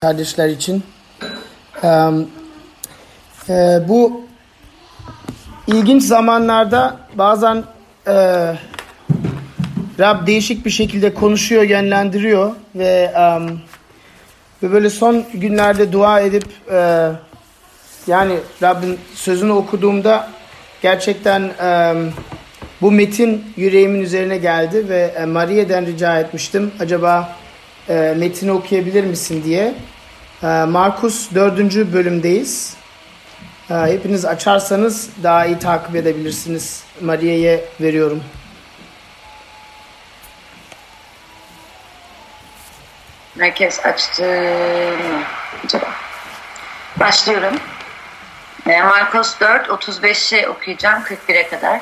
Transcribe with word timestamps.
kardeşler 0.00 0.48
için. 0.48 0.82
Ee, 1.84 1.88
e, 3.48 3.88
bu 3.88 4.26
ilginç 5.66 6.02
zamanlarda 6.02 6.96
bazen 7.14 7.64
e, 8.06 8.14
Rab 9.98 10.26
değişik 10.26 10.64
bir 10.64 10.70
şekilde 10.70 11.14
konuşuyor, 11.14 11.62
yönlendiriyor 11.62 12.52
ve 12.74 13.12
um, 13.16 13.60
ve 14.62 14.72
böyle 14.72 14.90
son 14.90 15.24
günlerde 15.34 15.92
dua 15.92 16.20
edip 16.20 16.46
e, 16.72 17.10
yani 18.06 18.34
Rabbin 18.62 18.98
sözünü 19.14 19.52
okuduğumda 19.52 20.28
gerçekten 20.82 21.42
um, 21.42 22.12
bu 22.80 22.92
metin 22.92 23.44
yüreğimin 23.56 24.00
üzerine 24.00 24.38
geldi 24.38 24.88
ve 24.88 25.14
e, 25.16 25.24
Maria'dan 25.24 25.86
rica 25.86 26.20
etmiştim. 26.20 26.72
Acaba 26.80 27.36
e, 27.88 28.14
metini 28.16 28.52
okuyabilir 28.52 29.04
misin 29.04 29.44
diye. 29.44 29.74
E, 30.42 30.46
Markus 30.46 31.34
4. 31.34 31.58
bölümdeyiz. 31.92 32.76
E, 33.70 33.74
hepiniz 33.74 34.24
açarsanız 34.24 35.10
daha 35.22 35.46
iyi 35.46 35.58
takip 35.58 35.96
edebilirsiniz. 35.96 36.84
Maria'ya 37.00 37.60
veriyorum. 37.80 38.22
Herkes 43.38 43.86
açtı 43.86 44.22
mı 44.22 45.22
acaba? 45.64 45.86
Başlıyorum. 47.00 47.54
Markus 48.66 49.40
4, 49.40 49.66
35'i 49.68 50.48
okuyacağım 50.48 51.02
41'e 51.02 51.48
kadar. 51.48 51.80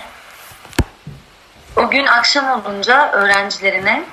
O 1.76 1.90
gün 1.90 2.06
akşam 2.06 2.60
olunca 2.60 3.12
öğrencilerine 3.12 4.04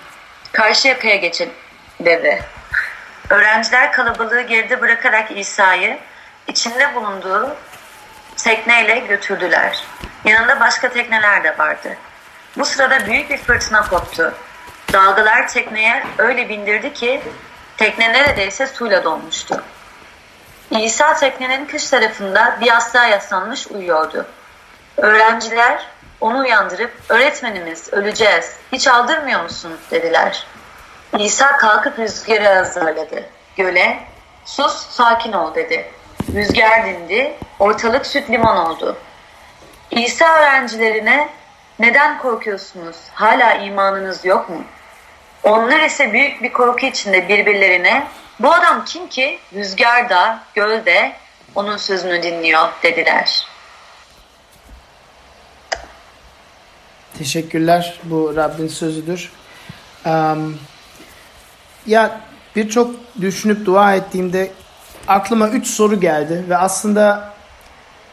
karşı 0.51 0.87
yakaya 0.87 1.15
geçelim 1.15 1.53
dedi. 2.05 2.43
Öğrenciler 3.30 3.91
kalabalığı 3.91 4.41
geride 4.41 4.81
bırakarak 4.81 5.31
İsa'yı 5.38 5.99
içinde 6.48 6.95
bulunduğu 6.95 7.55
tekneyle 8.37 8.99
götürdüler. 8.99 9.84
Yanında 10.26 10.59
başka 10.59 10.90
tekneler 10.90 11.43
de 11.43 11.57
vardı. 11.57 11.98
Bu 12.57 12.65
sırada 12.65 13.05
büyük 13.05 13.29
bir 13.29 13.37
fırtına 13.37 13.90
koptu. 13.90 14.34
Dalgalar 14.93 15.48
tekneye 15.48 16.04
öyle 16.18 16.49
bindirdi 16.49 16.93
ki 16.93 17.21
tekne 17.77 18.13
neredeyse 18.13 18.68
suyla 18.68 19.04
dolmuştu. 19.04 19.63
İsa 20.71 21.13
teknenin 21.13 21.65
kış 21.65 21.90
tarafında 21.90 22.57
bir 22.62 22.65
yastığa 22.65 23.05
yaslanmış 23.05 23.68
uyuyordu. 23.68 24.26
Öğrenciler 24.98 25.87
onu 26.21 26.40
uyandırıp 26.40 26.91
öğretmenimiz 27.09 27.93
öleceğiz 27.93 28.54
hiç 28.71 28.87
aldırmıyor 28.87 29.43
musun 29.43 29.77
dediler. 29.91 30.48
İsa 31.19 31.57
kalkıp 31.57 31.99
rüzgarı 31.99 32.47
hazırladı. 32.47 33.25
Göle 33.55 33.99
sus 34.45 34.89
sakin 34.89 35.31
ol 35.31 35.55
dedi. 35.55 35.85
Rüzgar 36.33 36.85
dindi 36.85 37.33
ortalık 37.59 38.05
süt 38.05 38.29
liman 38.29 38.57
oldu. 38.57 38.97
İsa 39.91 40.39
öğrencilerine 40.39 41.29
neden 41.79 42.17
korkuyorsunuz 42.17 42.95
hala 43.13 43.53
imanınız 43.53 44.25
yok 44.25 44.49
mu? 44.49 44.63
Onlar 45.43 45.79
ise 45.79 46.13
büyük 46.13 46.43
bir 46.43 46.53
korku 46.53 46.85
içinde 46.85 47.27
birbirlerine 47.27 48.07
bu 48.39 48.53
adam 48.53 48.85
kim 48.85 49.07
ki 49.07 49.39
rüzgarda, 49.53 50.43
gölde 50.53 51.13
onun 51.55 51.77
sözünü 51.77 52.23
dinliyor 52.23 52.69
dediler. 52.84 53.47
Teşekkürler. 57.17 57.99
Bu 58.03 58.35
Rabbin 58.35 58.67
sözüdür. 58.67 59.31
Um, 60.05 60.59
ya 61.87 62.21
birçok 62.55 62.95
düşünüp 63.21 63.65
dua 63.65 63.95
ettiğimde 63.95 64.51
aklıma 65.07 65.50
üç 65.50 65.67
soru 65.67 66.00
geldi 66.00 66.44
ve 66.50 66.57
aslında 66.57 67.34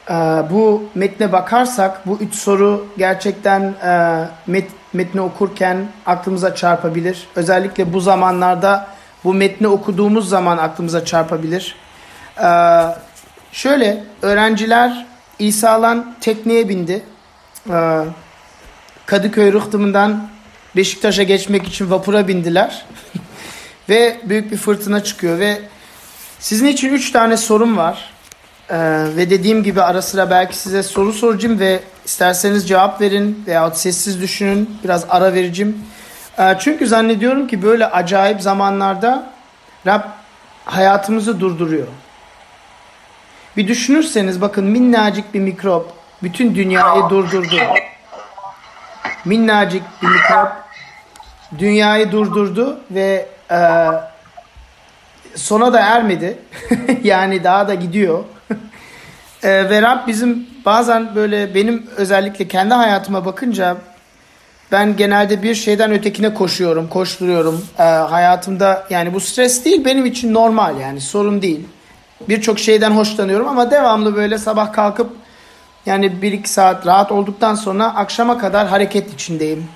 e, 0.08 0.14
bu 0.50 0.82
metne 0.94 1.32
bakarsak 1.32 2.06
bu 2.06 2.18
üç 2.20 2.34
soru 2.34 2.86
gerçekten 2.98 3.62
e, 3.84 4.24
met, 4.46 4.70
metni 4.92 5.20
okurken 5.20 5.86
aklımıza 6.06 6.55
çarpabilir. 6.55 7.28
Özellikle 7.36 7.92
bu 7.92 8.00
zamanlarda 8.00 8.86
bu 9.24 9.34
metni 9.34 9.68
okuduğumuz 9.68 10.28
zaman 10.28 10.58
aklımıza 10.58 11.05
çarpabilir. 11.05 11.74
E, 12.42 12.48
şöyle 13.52 14.05
öğrenciler 14.22 15.06
İsa'lan 15.39 16.14
tekneye 16.20 16.68
bindi. 16.68 17.02
E, 17.70 18.05
Kadıköy 19.06 19.52
Rıhtımı'ndan 19.52 20.28
Beşiktaş'a 20.77 21.22
geçmek 21.22 21.68
için 21.68 21.90
vapura 21.90 22.28
bindiler. 22.28 22.86
ve 23.90 24.20
büyük 24.24 24.52
bir 24.52 24.56
fırtına 24.56 25.05
çıkıyor 25.05 25.39
ve 25.39 25.58
sizin 26.39 26.67
için 26.67 26.92
üç 26.92 27.12
tane 27.12 27.36
sorum 27.36 27.77
var. 27.77 28.11
Ee, 28.70 28.77
ve 29.17 29.30
dediğim 29.30 29.62
gibi 29.62 29.83
ara 29.83 30.02
sıra 30.02 30.30
belki 30.30 30.56
size 30.56 30.83
soru 30.83 31.12
soracağım 31.12 31.61
ve 31.61 31.80
isterseniz 32.05 32.68
cevap 32.68 33.01
verin 33.01 33.45
veya 33.46 33.70
sessiz 33.70 34.20
düşünün. 34.20 34.78
Biraz 34.84 35.06
ara 35.08 35.34
vereceğim. 35.34 35.78
Ee, 36.39 36.56
çünkü 36.61 36.86
zannediyorum 36.86 37.46
ki 37.46 37.62
böyle 37.62 37.86
acayip 37.86 38.42
zamanlarda 38.42 39.33
Rab 39.86 40.02
hayatımızı 40.64 41.40
durduruyor. 41.40 41.86
Bir 43.57 43.68
düşünürseniz 43.68 44.40
bakın 44.40 44.64
minnacık 44.64 45.34
bir 45.34 45.40
mikrop 45.40 45.92
bütün 46.22 46.55
dünyayı 46.55 47.02
durdurdu. 47.11 47.57
Minnacık 49.24 49.83
bir 50.02 50.08
mikrop 50.08 50.52
dünyayı 51.58 52.12
durdurdu 52.12 52.80
ve 52.90 53.28
e, 53.50 53.58
sona 55.34 55.72
da 55.72 55.80
ermedi. 55.80 56.38
yani 57.05 57.44
daha 57.44 57.68
da 57.68 57.74
gidiyor. 57.74 58.24
e, 59.42 59.70
ve 59.70 59.83
Rab 59.83 60.06
bizim 60.06 60.46
bazen 60.64 61.14
böyle 61.14 61.55
benim 61.55 61.86
özellikle 61.96 62.48
kendi 62.48 62.74
hayatıma 62.74 63.24
bakınca 63.24 63.77
ben 64.72 64.96
genelde 64.96 65.42
bir 65.42 65.55
şeyden 65.55 65.92
ötekine 65.92 66.34
koşuyorum, 66.34 66.89
koşturuyorum. 66.89 67.66
E, 67.78 67.83
hayatımda 67.83 68.86
yani 68.90 69.14
bu 69.14 69.20
stres 69.20 69.64
değil 69.64 69.84
benim 69.84 70.06
için 70.06 70.34
normal 70.34 70.80
yani 70.80 71.00
sorun 71.00 71.42
değil. 71.42 71.60
Birçok 72.28 72.58
şeyden 72.58 72.90
hoşlanıyorum 72.90 73.48
ama 73.48 73.70
devamlı 73.70 74.16
böyle 74.16 74.39
sabah 74.39 74.72
kalkıp 74.72 75.10
yani 75.86 76.22
bir 76.22 76.33
iki 76.33 76.50
saat 76.50 76.86
rahat 76.86 77.12
olduktan 77.12 77.55
sonra 77.55 77.94
akşama 77.94 78.39
kadar 78.39 78.68
hareket 78.68 79.14
içindeyim. 79.14 79.68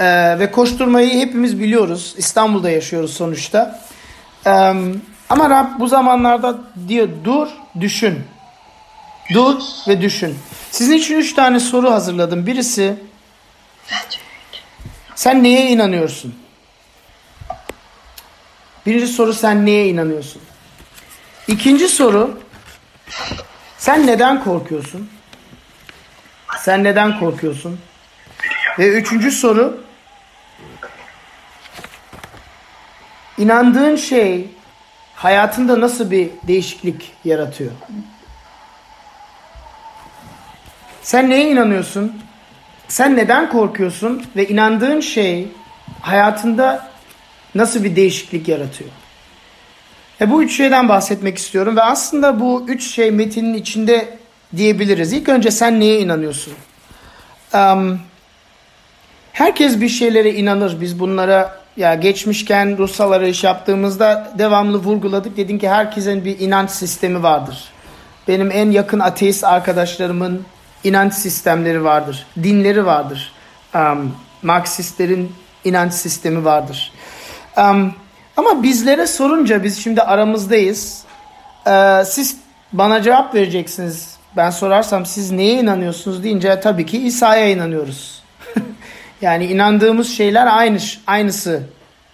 Ee, 0.00 0.38
ve 0.38 0.50
koşturmayı 0.50 1.20
hepimiz 1.20 1.60
biliyoruz. 1.60 2.14
İstanbul'da 2.16 2.70
yaşıyoruz 2.70 3.14
sonuçta. 3.14 3.80
Ee, 4.46 4.50
ama 5.30 5.50
Rab 5.50 5.80
bu 5.80 5.88
zamanlarda 5.88 6.58
diyor 6.88 7.08
dur, 7.24 7.48
düşün. 7.80 8.24
Dur 9.34 9.60
ve 9.88 10.00
düşün. 10.00 10.38
Sizin 10.70 10.96
için 10.96 11.16
üç 11.18 11.34
tane 11.34 11.60
soru 11.60 11.90
hazırladım. 11.90 12.46
Birisi 12.46 12.96
sen 15.14 15.42
neye 15.42 15.70
inanıyorsun? 15.70 16.34
Birinci 18.86 19.06
soru 19.06 19.34
sen 19.34 19.66
neye 19.66 19.88
inanıyorsun? 19.88 20.42
İkinci 21.48 21.88
soru 21.88 22.40
sen 23.78 24.06
neden 24.06 24.44
korkuyorsun? 24.44 25.10
Sen 26.58 26.84
neden 26.84 27.20
korkuyorsun? 27.20 27.80
Ve 28.78 28.88
üçüncü 28.88 29.30
soru 29.30 29.83
inandığın 33.38 33.96
şey 33.96 34.46
hayatında 35.14 35.80
nasıl 35.80 36.10
bir 36.10 36.30
değişiklik 36.48 37.12
yaratıyor? 37.24 37.70
Sen 41.02 41.30
neye 41.30 41.50
inanıyorsun? 41.50 42.22
Sen 42.88 43.16
neden 43.16 43.50
korkuyorsun? 43.50 44.24
Ve 44.36 44.48
inandığın 44.48 45.00
şey 45.00 45.48
hayatında 46.00 46.90
nasıl 47.54 47.84
bir 47.84 47.96
değişiklik 47.96 48.48
yaratıyor? 48.48 48.90
E 50.20 50.30
bu 50.30 50.42
üç 50.42 50.56
şeyden 50.56 50.88
bahsetmek 50.88 51.38
istiyorum 51.38 51.76
ve 51.76 51.82
aslında 51.82 52.40
bu 52.40 52.64
üç 52.68 52.90
şey 52.90 53.10
metinin 53.10 53.54
içinde 53.54 54.18
diyebiliriz. 54.56 55.12
İlk 55.12 55.28
önce 55.28 55.50
sen 55.50 55.80
neye 55.80 56.00
inanıyorsun? 56.00 56.54
Um, 57.54 58.00
herkes 59.32 59.80
bir 59.80 59.88
şeylere 59.88 60.34
inanır. 60.34 60.80
Biz 60.80 61.00
bunlara 61.00 61.63
ya 61.76 61.94
geçmişken 61.94 62.78
ruhsal 62.78 63.12
arayış 63.12 63.44
yaptığımızda 63.44 64.32
devamlı 64.38 64.78
vurguladık. 64.78 65.36
Dedim 65.36 65.58
ki 65.58 65.68
herkesin 65.68 66.24
bir 66.24 66.38
inanç 66.38 66.70
sistemi 66.70 67.22
vardır. 67.22 67.64
Benim 68.28 68.50
en 68.50 68.70
yakın 68.70 69.00
ateist 69.00 69.44
arkadaşlarımın 69.44 70.42
inanç 70.84 71.14
sistemleri 71.14 71.84
vardır. 71.84 72.26
Dinleri 72.42 72.86
vardır. 72.86 73.32
Um, 73.74 74.14
Marksistlerin 74.42 75.32
inanç 75.64 75.92
sistemi 75.92 76.44
vardır. 76.44 76.92
Um, 77.56 77.94
ama 78.36 78.62
bizlere 78.62 79.06
sorunca 79.06 79.64
biz 79.64 79.84
şimdi 79.84 80.02
aramızdayız. 80.02 81.04
Ee, 81.66 82.02
siz 82.06 82.36
bana 82.72 83.02
cevap 83.02 83.34
vereceksiniz. 83.34 84.16
Ben 84.36 84.50
sorarsam 84.50 85.06
siz 85.06 85.30
neye 85.30 85.60
inanıyorsunuz 85.60 86.24
deyince 86.24 86.60
tabii 86.60 86.86
ki 86.86 86.98
İsa'ya 86.98 87.48
inanıyoruz. 87.48 88.23
Yani 89.24 89.46
inandığımız 89.46 90.08
şeyler 90.08 90.46
aynı 90.46 90.78
aynısı 91.06 91.62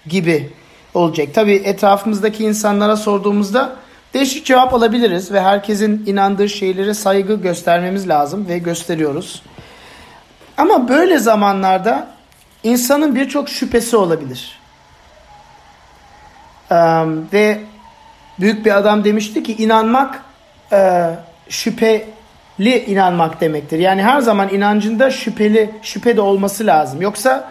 gibi. 0.06 0.50
olacak. 0.94 1.34
Tabi 1.34 1.52
etrafımızdaki 1.52 2.44
insanlara 2.44 2.96
sorduğumuzda 2.96 3.76
değişik 4.14 4.46
cevap 4.46 4.74
alabiliriz 4.74 5.32
ve 5.32 5.40
herkesin 5.40 6.06
inandığı 6.06 6.48
şeylere 6.48 6.94
saygı 6.94 7.34
göstermemiz 7.34 8.08
lazım 8.08 8.48
ve 8.48 8.58
gösteriyoruz. 8.58 9.42
Ama 10.56 10.88
böyle 10.88 11.18
zamanlarda 11.18 12.08
insanın 12.62 13.14
birçok 13.14 13.48
şüphesi 13.48 13.96
olabilir. 13.96 14.60
Ee, 16.70 16.76
ve 17.32 17.60
büyük 18.40 18.66
bir 18.66 18.76
adam 18.76 19.04
demişti 19.04 19.42
ki 19.42 19.56
inanmak 19.56 20.22
e, 20.72 21.10
şüpheli 22.60 22.84
inanmak 22.86 23.40
demektir. 23.40 23.78
Yani 23.78 24.02
her 24.02 24.20
zaman 24.20 24.48
inancında 24.48 25.10
şüpheli 25.10 25.70
şüphe 25.82 26.16
de 26.16 26.20
olması 26.20 26.66
lazım. 26.66 27.02
Yoksa 27.02 27.50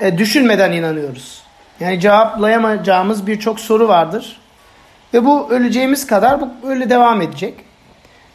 e, 0.00 0.18
düşünmeden 0.18 0.72
inanıyoruz. 0.72 1.42
Yani 1.80 2.00
cevaplayamayacağımız 2.00 3.26
birçok 3.26 3.60
soru 3.60 3.88
vardır. 3.88 4.40
Ve 5.14 5.24
bu 5.24 5.50
öleceğimiz 5.50 6.06
kadar 6.06 6.40
bu 6.40 6.48
öyle 6.68 6.90
devam 6.90 7.22
edecek. 7.22 7.54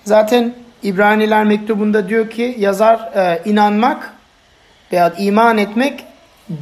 Zaten 0.03 0.53
İbraniler 0.83 1.43
mektubunda 1.43 2.09
diyor 2.09 2.29
ki 2.29 2.55
yazar 2.59 2.99
e, 3.15 3.41
inanmak 3.45 4.13
veya 4.91 5.13
iman 5.17 5.57
etmek 5.57 6.05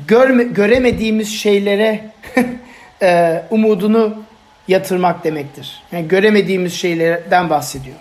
görme, 0.07 0.43
göremediğimiz 0.43 1.29
şeylere 1.29 1.99
e, 3.01 3.41
umudunu 3.49 4.23
yatırmak 4.67 5.23
demektir. 5.23 5.83
Yani 5.91 6.07
göremediğimiz 6.07 6.73
şeylerden 6.73 7.49
bahsediyor. 7.49 7.97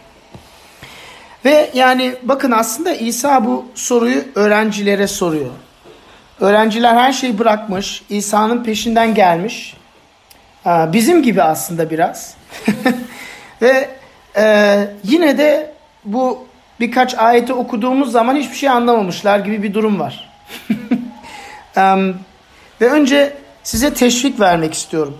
Ve 1.44 1.70
yani 1.74 2.14
bakın 2.22 2.50
aslında 2.50 2.92
İsa 2.92 3.44
bu 3.44 3.64
soruyu 3.74 4.22
öğrencilere 4.34 5.06
soruyor. 5.06 5.50
Öğrenciler 6.40 6.94
her 6.94 7.12
şeyi 7.12 7.38
bırakmış, 7.38 8.02
İsa'nın 8.08 8.64
peşinden 8.64 9.14
gelmiş. 9.14 9.76
Bizim 10.66 11.22
gibi 11.22 11.42
aslında 11.42 11.90
biraz. 11.90 12.34
Ve 13.62 13.88
e, 14.36 14.86
yine 15.04 15.38
de 15.38 15.72
bu 16.04 16.46
birkaç 16.80 17.14
ayeti 17.14 17.52
okuduğumuz 17.52 18.12
zaman 18.12 18.36
hiçbir 18.36 18.56
şey 18.56 18.68
anlamamışlar 18.68 19.38
gibi 19.38 19.62
bir 19.62 19.74
durum 19.74 20.00
var. 20.00 20.30
Ve 22.80 22.90
önce 22.90 23.32
size 23.62 23.94
teşvik 23.94 24.40
vermek 24.40 24.74
istiyorum. 24.74 25.18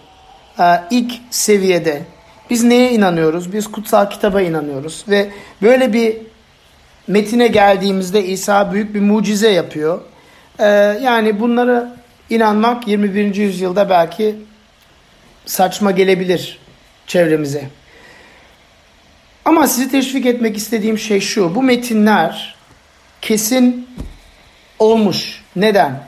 İlk 0.90 1.12
seviyede 1.31 2.02
biz 2.50 2.64
neye 2.64 2.93
inanıyoruz? 2.93 3.52
Biz 3.52 3.67
kutsal 3.67 4.11
kitaba 4.11 4.43
inanıyoruz. 4.43 5.05
Ve 5.08 5.31
böyle 5.62 5.93
bir 5.93 6.17
metine 7.06 7.49
geldiğimizde 7.49 8.25
İsa 8.25 8.73
büyük 8.73 8.94
bir 8.94 9.00
mucize 9.00 9.50
yapıyor. 9.50 10.00
Ee, 10.58 10.64
yani 11.02 11.41
bunlara 11.41 11.97
inanmak 12.31 12.88
21. 12.88 13.35
yüzyılda 13.35 13.91
belki 13.91 14.37
saçma 15.47 15.91
gelebilir 15.91 16.58
çevremize. 17.06 17.64
Ama 19.44 19.67
sizi 19.67 19.91
teşvik 19.91 20.26
etmek 20.26 20.56
istediğim 20.56 20.99
şey 20.99 21.20
şu. 21.20 21.55
Bu 21.55 21.62
metinler 21.62 22.55
kesin 23.23 23.88
olmuş. 24.79 25.44
Neden? 25.56 26.03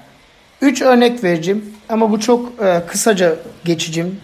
Üç 0.60 0.82
örnek 0.82 1.24
vereceğim 1.24 1.74
ama 1.88 2.10
bu 2.10 2.20
çok 2.20 2.62
e, 2.64 2.82
kısaca 2.88 3.36
geçeceğim. 3.64 4.20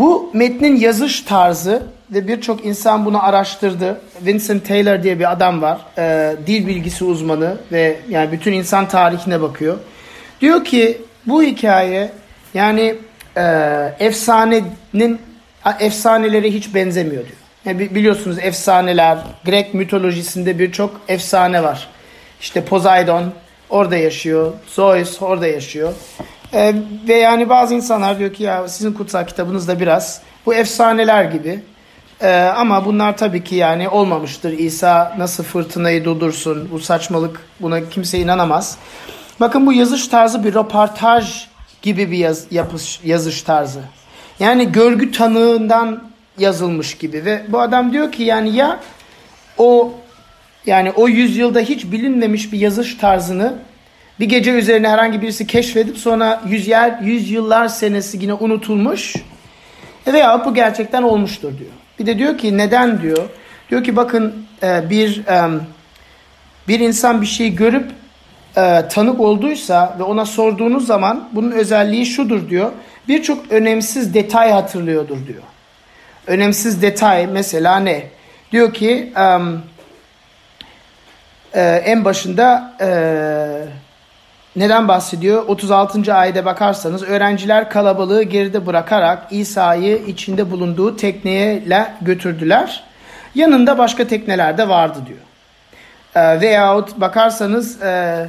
Bu 0.00 0.30
metnin 0.34 0.76
yazış 0.76 1.20
tarzı 1.20 1.82
ve 2.10 2.28
birçok 2.28 2.64
insan 2.64 3.04
bunu 3.04 3.24
araştırdı. 3.24 4.00
Vincent 4.26 4.68
Taylor 4.68 5.02
diye 5.02 5.18
bir 5.18 5.32
adam 5.32 5.62
var. 5.62 5.78
E, 5.98 6.36
dil 6.46 6.66
bilgisi 6.66 7.04
uzmanı 7.04 7.56
ve 7.72 7.96
yani 8.08 8.32
bütün 8.32 8.52
insan 8.52 8.88
tarihine 8.88 9.40
bakıyor. 9.40 9.78
Diyor 10.40 10.64
ki 10.64 11.02
bu 11.26 11.42
hikaye 11.42 12.10
yani 12.54 12.94
e, 13.36 13.44
efsanenin 13.98 15.20
efsanelere 15.80 16.50
hiç 16.50 16.74
benzemiyor 16.74 17.22
diyor. 17.22 17.38
Yani 17.64 17.94
biliyorsunuz 17.94 18.38
efsaneler, 18.38 19.18
Grek 19.44 19.74
mitolojisinde 19.74 20.58
birçok 20.58 21.00
efsane 21.08 21.62
var. 21.62 21.88
İşte 22.40 22.64
Poseidon 22.64 23.24
orada 23.70 23.96
yaşıyor, 23.96 24.52
Zeus 24.76 25.22
orada 25.22 25.46
yaşıyor. 25.46 25.92
E, 26.52 26.74
ve 27.08 27.14
yani 27.14 27.48
bazı 27.48 27.74
insanlar 27.74 28.18
diyor 28.18 28.32
ki 28.32 28.42
ya 28.42 28.68
sizin 28.68 28.92
kutsal 28.92 29.26
kitabınızda 29.26 29.80
biraz 29.80 30.20
bu 30.46 30.54
efsaneler 30.54 31.24
gibi. 31.24 31.60
E, 32.20 32.32
ama 32.34 32.84
bunlar 32.84 33.16
tabii 33.16 33.44
ki 33.44 33.54
yani 33.54 33.88
olmamıştır. 33.88 34.52
İsa 34.52 35.14
nasıl 35.18 35.44
fırtınayı 35.44 36.04
durdursun? 36.04 36.68
Bu 36.72 36.80
saçmalık 36.80 37.40
buna 37.60 37.88
kimse 37.88 38.18
inanamaz. 38.18 38.78
Bakın 39.40 39.66
bu 39.66 39.72
yazış 39.72 40.08
tarzı 40.08 40.44
bir 40.44 40.54
röportaj 40.54 41.46
gibi 41.82 42.10
bir 42.10 42.18
yaz, 42.18 42.46
yapış, 42.50 43.00
yazış 43.04 43.42
tarzı. 43.42 43.80
Yani 44.40 44.72
görgü 44.72 45.12
tanığından 45.12 46.02
yazılmış 46.38 46.94
gibi 46.98 47.24
ve 47.24 47.42
bu 47.48 47.60
adam 47.60 47.92
diyor 47.92 48.12
ki 48.12 48.22
yani 48.22 48.56
ya 48.56 48.80
o 49.58 49.92
yani 50.66 50.90
o 50.90 51.08
yüzyılda 51.08 51.60
hiç 51.60 51.92
bilinmemiş 51.92 52.52
bir 52.52 52.58
yazış 52.58 52.94
tarzını 52.94 53.54
bir 54.20 54.28
gece 54.28 54.50
üzerine 54.50 54.88
herhangi 54.88 55.22
birisi 55.22 55.46
keşfedip 55.46 55.98
sonra 55.98 56.42
yüz, 56.46 56.68
yer, 56.68 56.98
yüz 57.02 57.30
yıllar 57.30 57.68
senesi 57.68 58.18
yine 58.20 58.34
unutulmuş 58.34 59.16
veya 60.06 60.44
bu 60.44 60.54
gerçekten 60.54 61.02
olmuştur 61.02 61.58
diyor. 61.58 61.70
Bir 61.98 62.06
de 62.06 62.18
diyor 62.18 62.38
ki 62.38 62.58
neden 62.58 63.02
diyor. 63.02 63.28
Diyor 63.70 63.84
ki 63.84 63.96
bakın 63.96 64.46
e, 64.62 64.90
bir 64.90 65.22
bir 66.68 66.80
insan 66.80 67.22
bir 67.22 67.26
şeyi 67.26 67.56
görüp 67.56 67.90
e, 68.56 68.88
tanık 68.88 69.20
olduysa 69.20 69.96
ve 69.98 70.02
ona 70.02 70.26
sorduğunuz 70.26 70.86
zaman 70.86 71.28
bunun 71.32 71.50
özelliği 71.50 72.06
şudur 72.06 72.48
diyor. 72.48 72.72
Birçok 73.08 73.52
önemsiz 73.52 74.14
detay 74.14 74.50
hatırlıyordur 74.50 75.26
diyor. 75.26 75.42
Önemsiz 76.26 76.82
detay 76.82 77.26
mesela 77.26 77.76
ne? 77.76 78.02
Diyor 78.52 78.74
ki 78.74 79.12
e, 81.54 81.60
en 81.62 82.04
başında 82.04 82.76
e, 82.80 82.88
neden 84.56 84.88
bahsediyor? 84.88 85.44
36. 85.48 86.14
ayete 86.14 86.44
bakarsanız 86.44 87.02
öğrenciler 87.02 87.70
kalabalığı 87.70 88.22
geride 88.22 88.66
bırakarak 88.66 89.26
İsa'yı 89.30 89.96
içinde 90.06 90.50
bulunduğu 90.50 90.96
tekneye 90.96 91.62
götürdüler. 92.00 92.84
Yanında 93.34 93.78
başka 93.78 94.06
tekneler 94.06 94.58
de 94.58 94.68
vardı 94.68 94.98
diyor. 95.06 95.18
E, 96.14 96.40
veyahut 96.40 97.00
bakarsanız 97.00 97.82
e, 97.82 98.26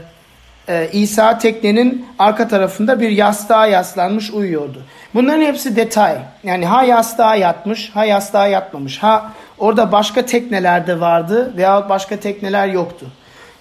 e, 0.68 0.89
İsa 0.94 1.38
teknenin 1.38 2.06
arka 2.19 2.47
tarafında 2.47 3.00
bir 3.00 3.09
yastığa 3.09 3.68
yaslanmış 3.68 4.31
uyuyordu. 4.31 4.83
Bunların 5.13 5.41
hepsi 5.41 5.75
detay. 5.75 6.18
Yani 6.44 6.65
ha 6.65 6.83
yastığa 6.83 7.35
yatmış, 7.35 7.89
ha 7.94 8.06
yastığa 8.06 8.47
yatmamış. 8.47 9.03
Ha 9.03 9.31
orada 9.57 9.92
başka 9.92 10.25
teknelerde 10.25 10.99
vardı 10.99 11.54
veya 11.57 11.90
başka 11.90 12.19
tekneler 12.19 12.68
yoktu. 12.68 13.06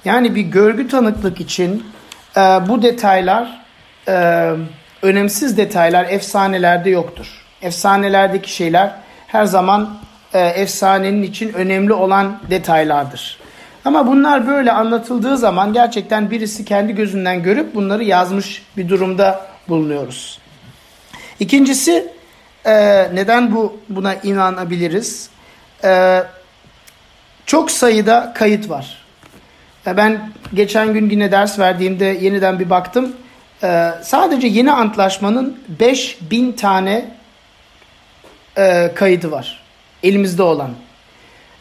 Yani 0.05 0.35
bir 0.35 0.43
görgü 0.43 0.89
tanıklık 0.89 1.41
için 1.41 1.85
e, 2.37 2.41
bu 2.41 2.83
detaylar 2.83 3.61
e, 4.09 4.51
önemsiz 5.03 5.57
detaylar 5.57 6.07
efsanelerde 6.09 6.91
yoktur. 6.91 7.27
Efsanelerdeki 7.63 8.53
şeyler 8.53 8.93
her 9.27 9.45
zaman 9.45 9.99
e, 10.35 10.41
efsanenin 10.41 11.23
için 11.23 11.53
önemli 11.53 11.93
olan 11.93 12.39
detaylardır. 12.51 13.39
Ama 13.85 14.07
bunlar 14.07 14.47
böyle 14.47 14.73
anlatıldığı 14.73 15.39
zaman 15.39 15.73
gerçekten 15.73 16.31
birisi 16.31 16.65
kendi 16.65 16.95
gözünden 16.95 17.43
görüp 17.43 17.75
bunları 17.75 18.05
yazmış 18.05 18.63
bir 18.77 18.89
durumda 18.89 19.47
bulunuyoruz. 19.69 20.39
İkincisi 21.41 22.09
e, 22.65 22.75
neden 23.15 23.55
bu 23.55 23.81
buna 23.89 24.15
inanabiliriz? 24.15 25.31
E, 25.85 26.23
çok 27.47 27.71
sayıda 27.71 28.33
kayıt 28.35 28.71
var. 28.71 29.00
E, 29.87 29.97
ben 29.97 30.31
geçen 30.55 30.93
gün 30.93 31.11
yine 31.11 31.33
ders 31.33 31.59
verdiğimde 31.59 32.05
yeniden 32.05 32.59
bir 32.59 32.71
baktım. 32.71 33.17
E, 33.63 33.91
sadece 34.03 34.47
yeni 34.47 34.73
antlaşmanın 34.73 35.59
5000 35.69 36.53
tane 36.53 37.05
e, 38.59 38.91
kaydı 38.95 39.31
var. 39.31 39.63
Elimizde 40.03 40.43
olan. 40.43 40.71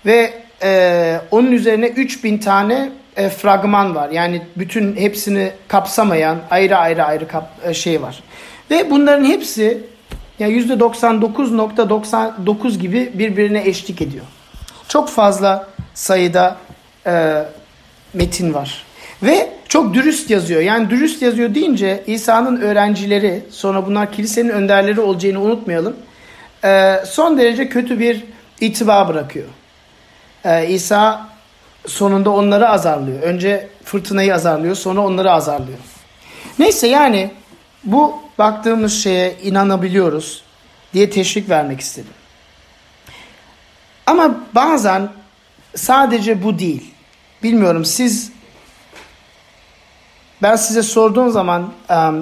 Ve 0.05 0.33
e, 0.63 1.21
onun 1.31 1.51
üzerine 1.51 1.87
3000 1.87 2.37
tane 2.37 2.91
e, 3.17 3.29
fragman 3.29 3.95
var. 3.95 4.09
Yani 4.09 4.41
bütün 4.55 4.95
hepsini 4.95 5.51
kapsamayan 5.67 6.37
ayrı 6.49 6.77
ayrı 6.77 7.03
ayrı 7.03 7.27
kap, 7.27 7.49
e, 7.63 7.73
şey 7.73 8.01
var. 8.01 8.23
Ve 8.71 8.91
bunların 8.91 9.25
hepsi 9.25 9.83
yani 10.39 10.53
%99.99 10.53 12.77
gibi 12.77 13.11
birbirine 13.13 13.67
eşlik 13.67 14.01
ediyor. 14.01 14.25
Çok 14.87 15.09
fazla 15.09 15.67
sayıda 15.93 16.57
e, 17.07 17.43
metin 18.13 18.53
var. 18.53 18.85
Ve 19.23 19.49
çok 19.67 19.93
dürüst 19.93 20.29
yazıyor. 20.29 20.61
Yani 20.61 20.89
dürüst 20.89 21.21
yazıyor 21.21 21.55
deyince 21.55 22.03
İsa'nın 22.07 22.61
öğrencileri 22.61 23.43
sonra 23.51 23.85
bunlar 23.85 24.11
kilisenin 24.11 24.49
önderleri 24.49 25.01
olacağını 25.01 25.41
unutmayalım. 25.41 25.95
E, 26.63 26.95
son 27.05 27.37
derece 27.37 27.69
kötü 27.69 27.99
bir 27.99 28.23
itibar 28.61 29.07
bırakıyor. 29.07 29.47
E, 30.45 30.67
İsa 30.67 31.29
sonunda 31.87 32.29
onları 32.29 32.69
azarlıyor. 32.69 33.21
Önce 33.21 33.67
fırtınayı 33.83 34.35
azarlıyor 34.35 34.75
sonra 34.75 35.01
onları 35.01 35.31
azarlıyor. 35.31 35.77
Neyse 36.59 36.87
yani 36.87 37.31
bu 37.83 38.21
baktığımız 38.37 39.03
şeye 39.03 39.35
inanabiliyoruz 39.43 40.43
diye 40.93 41.09
teşvik 41.09 41.49
vermek 41.49 41.79
istedim. 41.79 42.13
Ama 44.05 44.35
bazen 44.55 45.09
sadece 45.75 46.43
bu 46.43 46.59
değil. 46.59 46.93
Bilmiyorum 47.43 47.85
siz 47.85 48.31
ben 50.41 50.55
size 50.55 50.83
sorduğum 50.83 51.31
zaman 51.31 51.73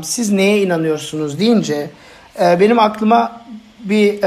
siz 0.03 0.31
neye 0.31 0.61
inanıyorsunuz 0.61 1.39
deyince 1.39 1.89
benim 2.39 2.79
aklıma 2.79 3.41
bir 3.79 4.19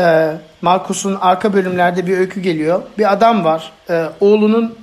Markus'un 0.63 1.19
arka 1.21 1.53
bölümlerde 1.53 2.07
bir 2.07 2.19
öykü 2.19 2.41
geliyor. 2.41 2.83
Bir 2.99 3.13
adam 3.13 3.45
var. 3.45 3.73
Oğlunun 4.21 4.75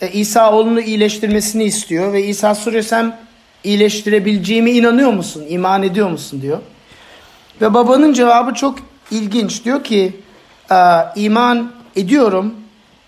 e, 0.00 0.10
İsa 0.10 0.52
oğlunu 0.52 0.80
iyileştirmesini 0.80 1.64
istiyor 1.64 2.12
ve 2.12 2.24
İsa 2.24 2.54
soruyor 2.54 2.82
sen 2.82 3.18
iyileştirebileceğime 3.64 4.70
inanıyor 4.70 5.12
musun? 5.12 5.44
İman 5.48 5.82
ediyor 5.82 6.10
musun 6.10 6.42
diyor. 6.42 6.58
Ve 7.60 7.74
babanın 7.74 8.12
cevabı 8.12 8.54
çok 8.54 8.78
ilginç. 9.10 9.64
Diyor 9.64 9.84
ki 9.84 10.16
iman 11.16 11.72
ediyorum. 11.96 12.54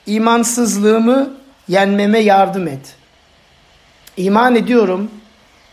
İmansızlığımı 0.06 1.30
yenmeme 1.68 2.18
yardım 2.18 2.68
et. 2.68 2.94
İman 4.16 4.56
ediyorum. 4.56 5.10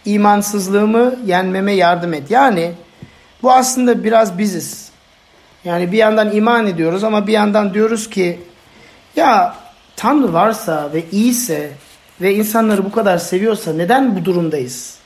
İmansızlığımı 0.05 1.15
yenmeme 1.25 1.71
yardım 1.71 2.13
et. 2.13 2.31
Yani 2.31 2.71
bu 3.43 3.51
aslında 3.51 4.03
biraz 4.03 4.37
biziz. 4.37 4.89
Yani 5.63 5.91
bir 5.91 5.97
yandan 5.97 6.35
iman 6.35 6.67
ediyoruz 6.67 7.03
ama 7.03 7.27
bir 7.27 7.33
yandan 7.33 7.73
diyoruz 7.73 8.09
ki 8.09 8.39
ya 9.15 9.55
Tanrı 9.95 10.33
varsa 10.33 10.89
ve 10.93 11.03
iyiyse 11.11 11.71
ve 12.21 12.35
insanları 12.35 12.85
bu 12.85 12.91
kadar 12.91 13.17
seviyorsa 13.17 13.73
neden 13.73 14.15
bu 14.15 14.25
durumdayız? 14.25 14.97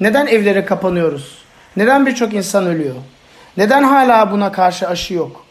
Neden 0.00 0.26
evlere 0.26 0.64
kapanıyoruz? 0.64 1.38
Neden 1.76 2.06
birçok 2.06 2.34
insan 2.34 2.66
ölüyor? 2.66 2.94
Neden 3.56 3.82
hala 3.82 4.30
buna 4.30 4.52
karşı 4.52 4.88
aşı 4.88 5.14
yok? 5.14 5.46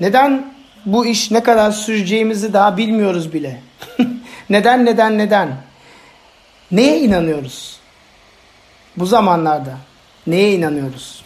Neden 0.00 0.51
bu 0.86 1.06
iş 1.06 1.30
ne 1.30 1.42
kadar 1.42 1.70
süreceğimizi 1.70 2.52
daha 2.52 2.76
bilmiyoruz 2.76 3.32
bile? 3.32 3.60
neden 4.50 4.84
neden 4.84 5.18
neden? 5.18 5.56
Neye 6.72 7.00
inanıyoruz? 7.00 7.76
Bu 8.96 9.06
zamanlarda 9.06 9.76
neye 10.26 10.52
inanıyoruz? 10.52 11.22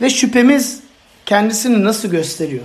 Ve 0.00 0.10
şüphemiz 0.10 0.82
kendisini 1.26 1.84
nasıl 1.84 2.10
gösteriyor? 2.10 2.64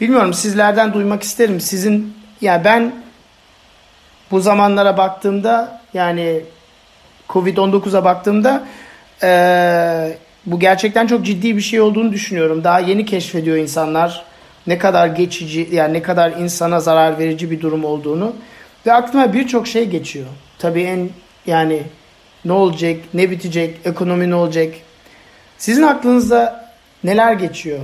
Bilmiyorum 0.00 0.34
sizlerden 0.34 0.94
duymak 0.94 1.22
isterim. 1.22 1.60
Sizin 1.60 2.14
ya 2.40 2.64
ben 2.64 2.92
bu 4.30 4.40
zamanlara 4.40 4.96
baktığımda 4.96 5.80
yani 5.94 6.40
Covid-19'a 7.28 8.04
baktığımda 8.04 8.64
e, 9.22 10.18
bu 10.46 10.60
gerçekten 10.60 11.06
çok 11.06 11.26
ciddi 11.26 11.56
bir 11.56 11.62
şey 11.62 11.80
olduğunu 11.80 12.12
düşünüyorum. 12.12 12.64
Daha 12.64 12.80
yeni 12.80 13.06
keşfediyor 13.06 13.56
insanlar 13.56 14.29
ne 14.70 14.78
kadar 14.78 15.06
geçici 15.06 15.68
yani 15.72 15.92
ne 15.92 16.02
kadar 16.02 16.30
insana 16.30 16.80
zarar 16.80 17.18
verici 17.18 17.50
bir 17.50 17.60
durum 17.60 17.84
olduğunu 17.84 18.32
ve 18.86 18.92
aklıma 18.92 19.32
birçok 19.32 19.66
şey 19.66 19.88
geçiyor. 19.88 20.26
Tabii 20.58 20.82
en 20.82 21.08
yani 21.46 21.82
ne 22.44 22.52
olacak, 22.52 22.96
ne 23.14 23.30
bitecek, 23.30 23.78
ekonomi 23.84 24.30
ne 24.30 24.34
olacak? 24.34 24.74
Sizin 25.58 25.82
aklınızda 25.82 26.70
neler 27.04 27.32
geçiyor? 27.32 27.78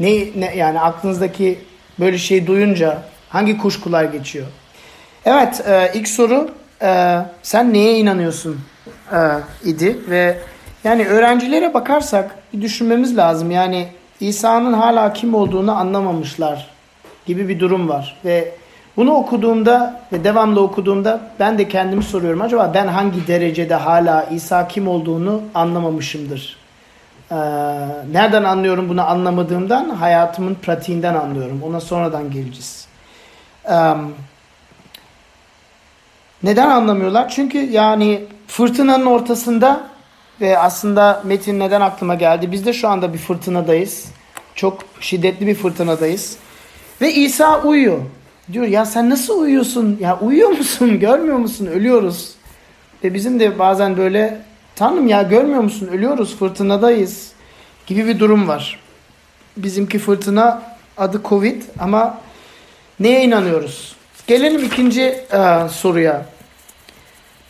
Ne, 0.00 0.10
ne 0.36 0.56
yani 0.56 0.80
aklınızdaki 0.80 1.58
böyle 2.00 2.18
şey 2.18 2.46
duyunca 2.46 3.02
hangi 3.28 3.58
kuşkular 3.58 4.04
geçiyor? 4.04 4.46
Evet, 5.24 5.62
e, 5.68 5.90
ilk 5.94 6.08
soru 6.08 6.50
e, 6.82 7.18
sen 7.42 7.74
neye 7.74 7.98
inanıyorsun 7.98 8.60
e, 9.12 9.18
idi 9.64 9.96
ve 10.08 10.38
yani 10.84 11.06
öğrencilere 11.06 11.74
bakarsak 11.74 12.30
bir 12.52 12.62
düşünmemiz 12.62 13.16
lazım. 13.16 13.50
Yani 13.50 13.88
İsa'nın 14.20 14.72
hala 14.72 15.12
kim 15.12 15.34
olduğunu 15.34 15.72
anlamamışlar 15.72 16.70
gibi 17.26 17.48
bir 17.48 17.60
durum 17.60 17.88
var 17.88 18.16
ve 18.24 18.54
bunu 18.96 19.12
okuduğumda 19.12 20.00
ve 20.12 20.24
devamlı 20.24 20.60
okuduğumda 20.60 21.20
ben 21.40 21.58
de 21.58 21.68
kendimi 21.68 22.02
soruyorum. 22.02 22.40
Acaba 22.42 22.70
ben 22.74 22.86
hangi 22.86 23.26
derecede 23.26 23.74
hala 23.74 24.22
İsa 24.24 24.68
kim 24.68 24.88
olduğunu 24.88 25.42
anlamamışımdır? 25.54 26.56
Ee, 27.30 27.34
nereden 28.12 28.44
anlıyorum 28.44 28.88
bunu 28.88 29.08
anlamadığımdan? 29.08 29.88
Hayatımın 29.88 30.54
pratiğinden 30.54 31.14
anlıyorum. 31.14 31.62
Ona 31.62 31.80
sonradan 31.80 32.30
geleceğiz. 32.30 32.86
Ee, 33.70 33.94
neden 36.42 36.70
anlamıyorlar? 36.70 37.28
Çünkü 37.28 37.58
yani 37.58 38.24
fırtınanın 38.46 39.06
ortasında 39.06 39.80
ve 40.40 40.58
aslında 40.58 41.22
Metin 41.24 41.60
neden 41.60 41.80
aklıma 41.80 42.14
geldi? 42.14 42.52
Biz 42.52 42.66
de 42.66 42.72
şu 42.72 42.88
anda 42.88 43.12
bir 43.12 43.18
fırtınadayız. 43.18 44.04
Çok 44.54 44.78
şiddetli 45.00 45.46
bir 45.46 45.54
fırtınadayız. 45.54 46.36
Ve 47.00 47.12
İsa 47.12 47.62
uyuyor. 47.62 47.98
Diyor 48.52 48.66
ya 48.66 48.86
sen 48.86 49.10
nasıl 49.10 49.40
uyuyorsun? 49.40 49.98
Ya 50.00 50.18
uyuyor 50.20 50.48
musun? 50.48 50.98
Görmüyor 51.00 51.36
musun? 51.36 51.66
Ölüyoruz. 51.66 52.34
Ve 53.04 53.14
bizim 53.14 53.40
de 53.40 53.58
bazen 53.58 53.96
böyle 53.96 54.42
Tanrım 54.76 55.08
ya 55.08 55.22
görmüyor 55.22 55.60
musun? 55.60 55.86
Ölüyoruz, 55.92 56.36
fırtınadayız 56.36 57.32
gibi 57.86 58.06
bir 58.06 58.18
durum 58.18 58.48
var. 58.48 58.80
Bizimki 59.56 59.98
fırtına 59.98 60.62
adı 60.96 61.20
Covid 61.24 61.62
ama 61.78 62.18
neye 63.00 63.24
inanıyoruz? 63.24 63.96
Gelelim 64.26 64.64
ikinci 64.64 65.02
e, 65.02 65.68
soruya. 65.70 66.26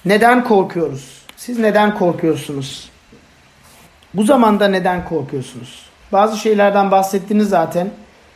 Neden 0.04 0.44
korkuyoruz? 0.44 1.23
Siz 1.46 1.58
neden 1.58 1.94
korkuyorsunuz? 1.94 2.90
Bu 4.14 4.22
zamanda 4.22 4.68
neden 4.68 5.04
korkuyorsunuz? 5.04 5.86
Bazı 6.12 6.38
şeylerden 6.38 6.90
bahsettiniz 6.90 7.48
zaten. 7.48 7.90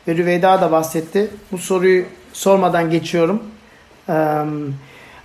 Ve 0.09 0.17
Rüveyda 0.17 0.61
da 0.61 0.73
bahsetti. 0.73 1.31
Bu 1.53 1.59
soruyu 1.59 2.05
sormadan 2.33 2.91
geçiyorum. 2.91 3.43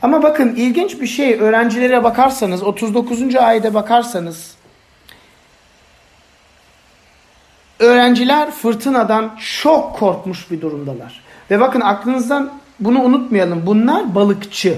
Ama 0.01 0.23
bakın 0.23 0.55
ilginç 0.55 1.01
bir 1.01 1.07
şey 1.07 1.33
öğrencilere 1.33 2.03
bakarsanız 2.03 2.63
39. 2.63 3.35
ayete 3.35 3.73
bakarsanız 3.73 4.55
öğrenciler 7.79 8.51
fırtınadan 8.51 9.37
çok 9.61 9.95
korkmuş 9.95 10.51
bir 10.51 10.61
durumdalar. 10.61 11.21
Ve 11.51 11.59
bakın 11.59 11.81
aklınızdan 11.81 12.53
bunu 12.79 13.01
unutmayalım. 13.01 13.65
Bunlar 13.65 14.15
balıkçı. 14.15 14.77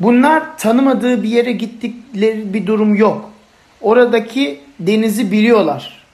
Bunlar 0.00 0.58
tanımadığı 0.58 1.22
bir 1.22 1.28
yere 1.28 1.52
gittikleri 1.52 2.54
bir 2.54 2.66
durum 2.66 2.94
yok. 2.94 3.30
Oradaki 3.80 4.60
denizi 4.80 5.32
biliyorlar. 5.32 6.04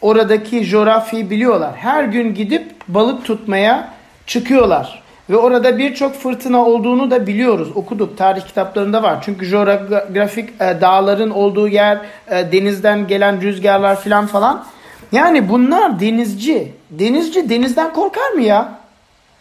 Oradaki 0.00 0.64
coğrafyayı 0.64 1.30
biliyorlar. 1.30 1.72
Her 1.76 2.04
gün 2.04 2.34
gidip 2.34 2.72
balık 2.88 3.24
tutmaya 3.24 3.88
çıkıyorlar. 4.26 5.02
Ve 5.30 5.36
orada 5.36 5.78
birçok 5.78 6.14
fırtına 6.14 6.66
olduğunu 6.66 7.10
da 7.10 7.26
biliyoruz. 7.26 7.68
Okuduk. 7.74 8.18
Tarih 8.18 8.42
kitaplarında 8.42 9.02
var. 9.02 9.18
Çünkü 9.24 9.48
coğrafik 9.48 10.48
e, 10.60 10.80
dağların 10.80 11.30
olduğu 11.30 11.68
yer, 11.68 12.00
e, 12.30 12.52
denizden 12.52 13.06
gelen 13.06 13.40
rüzgarlar 13.42 14.00
filan 14.00 14.26
falan. 14.26 14.64
Yani 15.12 15.48
bunlar 15.48 16.00
denizci. 16.00 16.72
Denizci 16.90 17.48
denizden 17.48 17.92
korkar 17.92 18.30
mı 18.30 18.42
ya? 18.42 18.68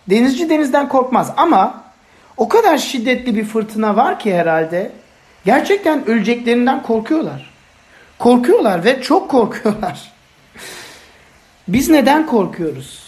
Denizci 0.09 0.49
denizden 0.49 0.89
korkmaz 0.89 1.33
ama 1.37 1.82
o 2.37 2.49
kadar 2.49 2.77
şiddetli 2.77 3.35
bir 3.35 3.45
fırtına 3.45 3.95
var 3.95 4.19
ki 4.19 4.35
herhalde 4.35 4.91
gerçekten 5.45 6.05
öleceklerinden 6.07 6.83
korkuyorlar. 6.83 7.53
Korkuyorlar 8.19 8.83
ve 8.83 9.01
çok 9.01 9.29
korkuyorlar. 9.29 10.11
Biz 11.67 11.89
neden 11.89 12.25
korkuyoruz? 12.25 13.03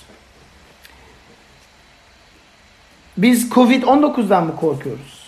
Biz 3.18 3.50
Covid-19'dan 3.50 4.46
mı 4.46 4.56
korkuyoruz? 4.56 5.26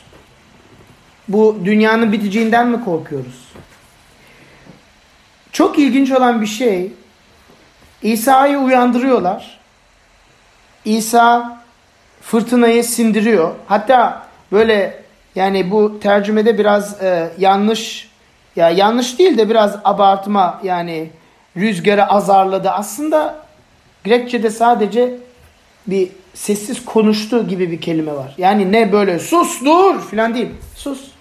Bu 1.27 1.57
dünyanın 1.65 2.11
biteceğinden 2.11 2.67
mi 2.67 2.85
korkuyoruz? 2.85 3.47
Çok 5.51 5.79
ilginç 5.79 6.11
olan 6.11 6.41
bir 6.41 6.47
şey 6.47 6.91
İsa'yı 8.01 8.57
uyandırıyorlar. 8.57 9.59
İsa 10.85 11.56
fırtınayı 12.21 12.83
sindiriyor. 12.83 13.51
Hatta 13.67 14.27
böyle 14.51 15.03
yani 15.35 15.71
bu 15.71 15.99
tercümede 15.99 16.57
biraz 16.57 17.01
e, 17.01 17.29
yanlış 17.37 18.09
ya 18.55 18.69
yanlış 18.69 19.19
değil 19.19 19.37
de 19.37 19.49
biraz 19.49 19.79
abartma 19.83 20.61
yani 20.63 21.09
rüzgarı 21.57 22.05
azarladı. 22.05 22.69
Aslında 22.69 23.35
Grekçe'de 24.03 24.49
sadece 24.49 25.13
bir 25.87 26.09
sessiz 26.33 26.85
konuştu 26.85 27.47
gibi 27.47 27.71
bir 27.71 27.81
kelime 27.81 28.15
var. 28.15 28.33
Yani 28.37 28.71
ne 28.71 28.91
böyle 28.91 29.19
sus 29.19 29.65
dur 29.65 30.01
filan 30.09 30.35
değil. 30.35 30.49
Sus. 30.75 31.11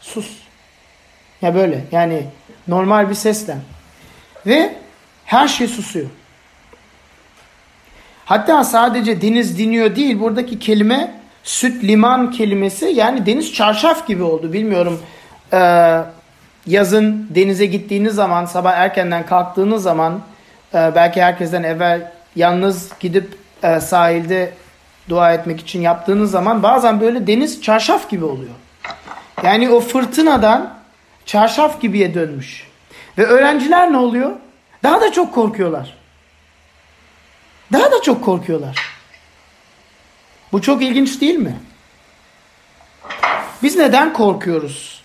Sus. 0.00 0.30
Ya 1.42 1.54
böyle 1.54 1.84
yani 1.92 2.26
normal 2.68 3.10
bir 3.10 3.14
sesle. 3.14 3.56
Ve 4.46 4.74
her 5.24 5.48
şey 5.48 5.68
susuyor. 5.68 6.06
Hatta 8.24 8.64
sadece 8.64 9.22
deniz 9.22 9.58
dinliyor 9.58 9.96
değil 9.96 10.20
buradaki 10.20 10.58
kelime 10.58 11.14
süt 11.42 11.84
liman 11.84 12.30
kelimesi 12.30 12.86
yani 12.86 13.26
deniz 13.26 13.52
çarşaf 13.52 14.06
gibi 14.06 14.22
oldu. 14.22 14.52
Bilmiyorum 14.52 15.00
ee, 15.52 16.00
yazın 16.66 17.28
denize 17.34 17.66
gittiğiniz 17.66 18.14
zaman, 18.14 18.44
sabah 18.44 18.72
erkenden 18.72 19.26
kalktığınız 19.26 19.82
zaman 19.82 20.20
e, 20.74 20.92
belki 20.94 21.22
herkesten 21.22 21.62
evvel 21.62 22.12
yalnız 22.36 22.90
gidip 23.00 23.38
e, 23.62 23.80
sahilde 23.80 24.52
dua 25.08 25.32
etmek 25.32 25.60
için 25.60 25.80
yaptığınız 25.80 26.30
zaman 26.30 26.62
bazen 26.62 27.00
böyle 27.00 27.26
deniz 27.26 27.62
çarşaf 27.62 28.10
gibi 28.10 28.24
oluyor. 28.24 28.54
Yani 29.42 29.70
o 29.70 29.80
fırtınadan 29.80 30.74
çarşaf 31.26 31.80
gibiye 31.80 32.14
dönmüş. 32.14 32.68
Ve 33.18 33.24
öğrenciler 33.24 33.92
ne 33.92 33.96
oluyor? 33.96 34.30
Daha 34.82 35.00
da 35.00 35.12
çok 35.12 35.34
korkuyorlar. 35.34 35.94
Daha 37.74 37.92
da 37.92 38.02
çok 38.02 38.24
korkuyorlar. 38.24 38.76
Bu 40.52 40.62
çok 40.62 40.82
ilginç 40.82 41.20
değil 41.20 41.34
mi? 41.34 41.56
Biz 43.62 43.76
neden 43.76 44.12
korkuyoruz? 44.12 45.02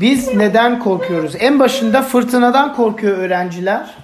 Biz 0.00 0.34
neden 0.34 0.78
korkuyoruz? 0.78 1.32
En 1.38 1.60
başında 1.60 2.02
fırtınadan 2.02 2.74
korkuyor 2.74 3.18
öğrenciler. 3.18 3.94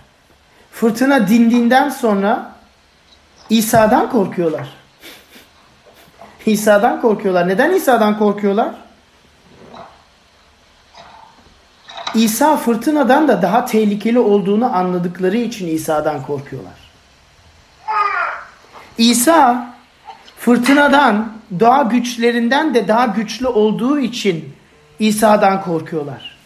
Fırtına 0.72 1.28
dindiğinden 1.28 1.88
sonra 1.88 2.52
İsa'dan 3.50 4.10
korkuyorlar. 4.10 4.68
İsa'dan 6.46 7.00
korkuyorlar. 7.00 7.48
Neden 7.48 7.72
İsa'dan 7.72 8.18
korkuyorlar? 8.18 8.74
İsa 12.16 12.56
fırtınadan 12.56 13.28
da 13.28 13.42
daha 13.42 13.64
tehlikeli 13.64 14.18
olduğunu 14.18 14.76
anladıkları 14.76 15.36
için 15.36 15.68
İsa'dan 15.68 16.22
korkuyorlar. 16.22 16.72
İsa 18.98 19.74
fırtınadan, 20.38 21.32
doğa 21.60 21.82
güçlerinden 21.82 22.74
de 22.74 22.88
daha 22.88 23.06
güçlü 23.06 23.46
olduğu 23.46 23.98
için 23.98 24.52
İsa'dan 24.98 25.62
korkuyorlar. 25.62 26.36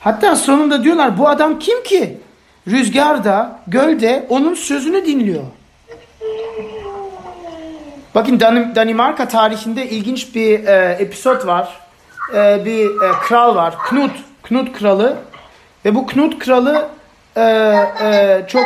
Hatta 0.00 0.36
sonunda 0.36 0.84
diyorlar 0.84 1.18
bu 1.18 1.28
adam 1.28 1.58
kim 1.58 1.82
ki? 1.82 2.18
Rüzgarda, 2.68 3.60
gölde 3.66 4.26
onun 4.28 4.54
sözünü 4.54 5.06
dinliyor. 5.06 5.44
Bakın 8.14 8.40
Danimarka 8.74 9.28
tarihinde 9.28 9.88
ilginç 9.88 10.34
bir 10.34 10.64
e, 10.66 10.96
episod 11.00 11.46
var. 11.46 11.80
E, 12.34 12.64
bir 12.64 12.86
e, 12.86 13.12
kral 13.22 13.54
var. 13.54 13.74
Knut. 13.78 14.27
Knut 14.48 14.72
kralı. 14.72 15.16
Ve 15.84 15.94
bu 15.94 16.06
Knut 16.06 16.38
kralı 16.38 16.88
e, 17.36 17.42
e, 17.42 18.44
çok 18.48 18.64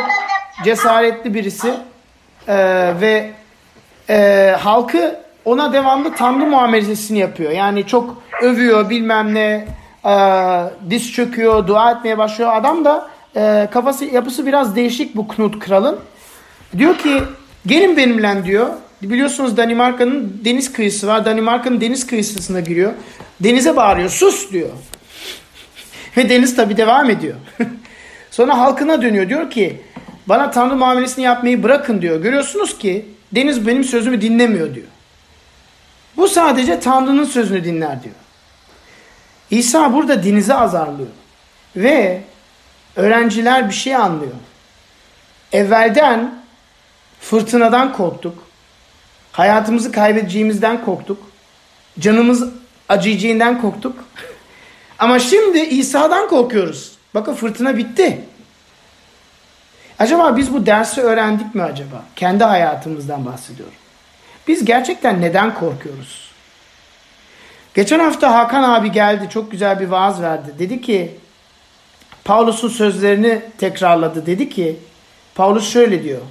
cesaretli 0.63 1.33
birisi. 1.33 1.73
E, 2.47 2.55
ve 3.01 3.31
e, 4.09 4.49
halkı 4.59 5.19
ona 5.45 5.73
devamlı 5.73 6.15
tanrı 6.15 6.45
muamelesini 6.45 7.19
yapıyor. 7.19 7.51
Yani 7.51 7.87
çok 7.87 8.23
övüyor 8.41 8.89
bilmem 8.89 9.33
ne. 9.33 9.67
E, 10.05 10.13
diz 10.89 11.11
çöküyor, 11.11 11.67
dua 11.67 11.91
etmeye 11.91 12.17
başlıyor. 12.17 12.51
Adam 12.53 12.85
da 12.85 13.09
e, 13.35 13.67
kafası 13.71 14.05
yapısı 14.05 14.45
biraz 14.45 14.75
değişik 14.75 15.15
bu 15.15 15.27
Knut 15.27 15.59
kralın. 15.59 15.99
Diyor 16.77 16.97
ki 16.97 17.23
gelin 17.65 17.97
benimle 17.97 18.45
diyor. 18.45 18.67
Biliyorsunuz 19.01 19.57
Danimarka'nın 19.57 20.41
deniz 20.45 20.73
kıyısı 20.73 21.07
var. 21.07 21.25
Danimarka'nın 21.25 21.81
deniz 21.81 22.07
kıyısına 22.07 22.59
giriyor. 22.59 22.93
Denize 23.39 23.75
bağırıyor. 23.75 24.09
Sus 24.09 24.51
diyor. 24.51 24.69
Ve 26.17 26.29
deniz 26.29 26.55
tabi 26.55 26.77
devam 26.77 27.09
ediyor. 27.09 27.35
Sonra 28.31 28.57
halkına 28.57 29.01
dönüyor. 29.01 29.29
Diyor 29.29 29.51
ki 29.51 29.81
bana 30.27 30.51
Tanrı 30.51 30.75
muamelesini 30.75 31.25
yapmayı 31.25 31.63
bırakın 31.63 32.01
diyor. 32.01 32.21
Görüyorsunuz 32.21 32.77
ki 32.77 33.05
deniz 33.31 33.67
benim 33.67 33.83
sözümü 33.83 34.21
dinlemiyor 34.21 34.75
diyor. 34.75 34.87
Bu 36.17 36.27
sadece 36.27 36.79
Tanrı'nın 36.79 37.23
sözünü 37.23 37.63
dinler 37.63 38.03
diyor. 38.03 38.15
İsa 39.51 39.93
burada 39.93 40.23
denizi 40.23 40.53
azarlıyor. 40.53 41.09
Ve 41.75 42.21
öğrenciler 42.95 43.69
bir 43.69 43.73
şey 43.73 43.95
anlıyor. 43.95 44.33
Evvelden 45.51 46.35
fırtınadan 47.19 47.93
korktuk. 47.93 48.43
Hayatımızı 49.31 49.91
kaybedeceğimizden 49.91 50.85
korktuk. 50.85 51.31
Canımız 51.99 52.49
acıyacağından 52.89 53.61
korktuk. 53.61 53.95
Ama 54.99 55.19
şimdi 55.19 55.59
İsa'dan 55.59 56.29
korkuyoruz. 56.29 56.91
Bakın 57.15 57.33
fırtına 57.33 57.77
bitti. 57.77 58.21
Acaba 59.99 60.37
biz 60.37 60.53
bu 60.53 60.65
dersi 60.65 61.01
öğrendik 61.01 61.55
mi 61.55 61.63
acaba? 61.63 62.03
Kendi 62.15 62.43
hayatımızdan 62.43 63.25
bahsediyorum. 63.25 63.73
Biz 64.47 64.65
gerçekten 64.65 65.21
neden 65.21 65.53
korkuyoruz? 65.53 66.31
Geçen 67.73 67.99
hafta 67.99 68.35
Hakan 68.35 68.63
abi 68.63 68.91
geldi. 68.91 69.29
Çok 69.29 69.51
güzel 69.51 69.79
bir 69.79 69.87
vaaz 69.87 70.21
verdi. 70.21 70.53
Dedi 70.59 70.81
ki 70.81 71.15
Paulus'un 72.23 72.69
sözlerini 72.69 73.41
tekrarladı. 73.57 74.25
Dedi 74.25 74.49
ki 74.49 74.79
Paulus 75.35 75.73
şöyle 75.73 76.03
diyor. 76.03 76.21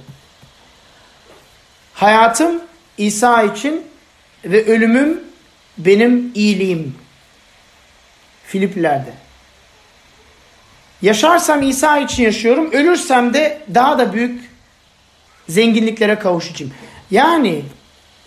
Hayatım 1.93 2.61
İsa 2.97 3.43
için 3.43 3.87
ve 4.45 4.65
ölümüm 4.65 5.23
benim 5.77 6.31
iyiliğim. 6.35 6.95
Filiplilerde. 8.53 9.13
Yaşarsam 11.01 11.61
İsa 11.61 11.97
için 11.97 12.23
yaşıyorum, 12.23 12.71
ölürsem 12.71 13.33
de 13.33 13.61
daha 13.73 13.99
da 13.99 14.13
büyük 14.13 14.49
zenginliklere 15.49 16.19
kavuşacağım. 16.19 16.71
Yani 17.11 17.61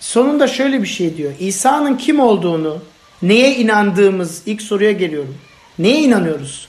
sonunda 0.00 0.48
şöyle 0.48 0.82
bir 0.82 0.86
şey 0.88 1.16
diyor. 1.16 1.32
İsa'nın 1.38 1.96
kim 1.96 2.20
olduğunu, 2.20 2.82
neye 3.22 3.56
inandığımız 3.56 4.42
ilk 4.46 4.62
soruya 4.62 4.92
geliyorum. 4.92 5.38
Neye 5.78 6.00
inanıyoruz? 6.00 6.68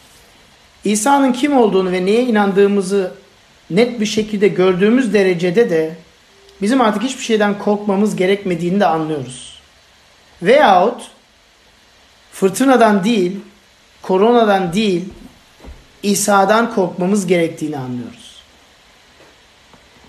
İsa'nın 0.83 1.33
kim 1.33 1.57
olduğunu 1.57 1.91
ve 1.91 2.05
neye 2.05 2.23
inandığımızı 2.23 3.13
net 3.69 3.99
bir 3.99 4.05
şekilde 4.05 4.47
gördüğümüz 4.47 5.13
derecede 5.13 5.69
de 5.69 5.95
bizim 6.61 6.81
artık 6.81 7.03
hiçbir 7.03 7.23
şeyden 7.23 7.59
korkmamız 7.59 8.15
gerekmediğini 8.15 8.79
de 8.79 8.85
anlıyoruz. 8.85 9.59
Veyahut 10.41 11.16
fırtınadan 12.39 13.03
değil, 13.03 13.39
koronadan 14.01 14.73
değil, 14.73 15.05
İsa'dan 16.03 16.75
korkmamız 16.75 17.27
gerektiğini 17.27 17.77
anlıyoruz. 17.77 18.37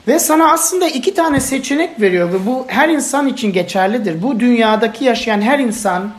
Ve 0.08 0.18
sana 0.18 0.52
aslında 0.52 0.88
iki 0.88 1.14
tane 1.14 1.40
seçenek 1.40 2.00
veriyor 2.00 2.32
ve 2.32 2.46
bu 2.46 2.64
her 2.68 2.88
insan 2.88 3.28
için 3.28 3.52
geçerlidir. 3.52 4.22
Bu 4.22 4.40
dünyadaki 4.40 5.04
yaşayan 5.04 5.40
her 5.40 5.58
insan 5.58 6.12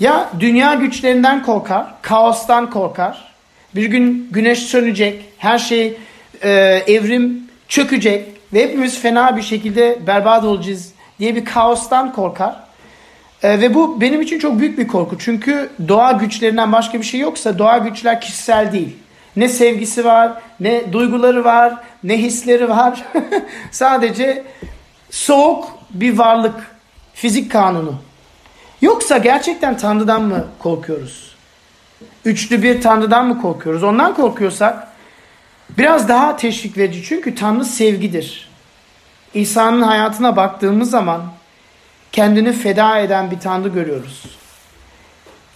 ya 0.00 0.30
dünya 0.40 0.74
güçlerinden 0.74 1.42
korkar, 1.42 1.86
kaostan 2.02 2.70
korkar. 2.70 3.32
Bir 3.74 3.84
gün 3.84 4.28
güneş 4.30 4.58
sönecek, 4.58 5.24
her 5.38 5.58
şey 5.58 5.98
e, 6.42 6.50
evrim 6.86 7.50
çökecek 7.68 8.28
ve 8.52 8.62
hepimiz 8.62 9.00
fena 9.00 9.36
bir 9.36 9.42
şekilde 9.42 9.98
berbat 10.06 10.44
olacağız 10.44 10.92
diye 11.18 11.36
bir 11.36 11.44
kaostan 11.44 12.12
korkar. 12.12 12.71
E, 13.42 13.60
ve 13.60 13.74
bu 13.74 14.00
benim 14.00 14.22
için 14.22 14.38
çok 14.38 14.58
büyük 14.58 14.78
bir 14.78 14.88
korku. 14.88 15.18
Çünkü 15.18 15.70
doğa 15.88 16.12
güçlerinden 16.12 16.72
başka 16.72 16.98
bir 16.98 17.04
şey 17.04 17.20
yoksa 17.20 17.58
doğa 17.58 17.78
güçler 17.78 18.20
kişisel 18.20 18.72
değil. 18.72 18.96
Ne 19.36 19.48
sevgisi 19.48 20.04
var, 20.04 20.32
ne 20.60 20.92
duyguları 20.92 21.44
var, 21.44 21.74
ne 22.04 22.18
hisleri 22.18 22.68
var. 22.68 23.04
Sadece 23.70 24.44
soğuk 25.10 25.68
bir 25.90 26.18
varlık, 26.18 26.54
fizik 27.14 27.52
kanunu. 27.52 27.94
Yoksa 28.80 29.18
gerçekten 29.18 29.76
Tanrı'dan 29.76 30.22
mı 30.22 30.46
korkuyoruz? 30.58 31.34
Üçlü 32.24 32.62
bir 32.62 32.80
Tanrı'dan 32.80 33.26
mı 33.26 33.42
korkuyoruz? 33.42 33.82
Ondan 33.82 34.14
korkuyorsak 34.14 34.88
biraz 35.78 36.08
daha 36.08 36.36
teşvik 36.36 36.78
verici. 36.78 37.02
Çünkü 37.02 37.34
Tanrı 37.34 37.64
sevgidir. 37.64 38.48
İsa'nın 39.34 39.82
hayatına 39.82 40.36
baktığımız 40.36 40.90
zaman 40.90 41.22
kendini 42.12 42.52
feda 42.52 42.98
eden 42.98 43.30
bir 43.30 43.40
Tanrı 43.40 43.68
görüyoruz. 43.68 44.24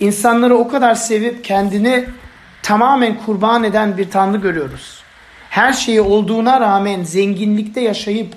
İnsanları 0.01 0.57
o 0.57 0.69
kadar 0.69 0.95
sevip 0.95 1.45
kendini 1.45 2.05
tamamen 2.63 3.19
kurban 3.27 3.65
eden 3.65 3.97
bir 3.99 4.11
Tanrı 4.11 4.37
görüyoruz. 4.37 5.03
Her 5.51 5.73
şeyi 5.73 6.01
olduğuna 6.01 6.61
rağmen 6.61 7.03
zenginlikte 7.03 7.81
yaşayıp 7.81 8.35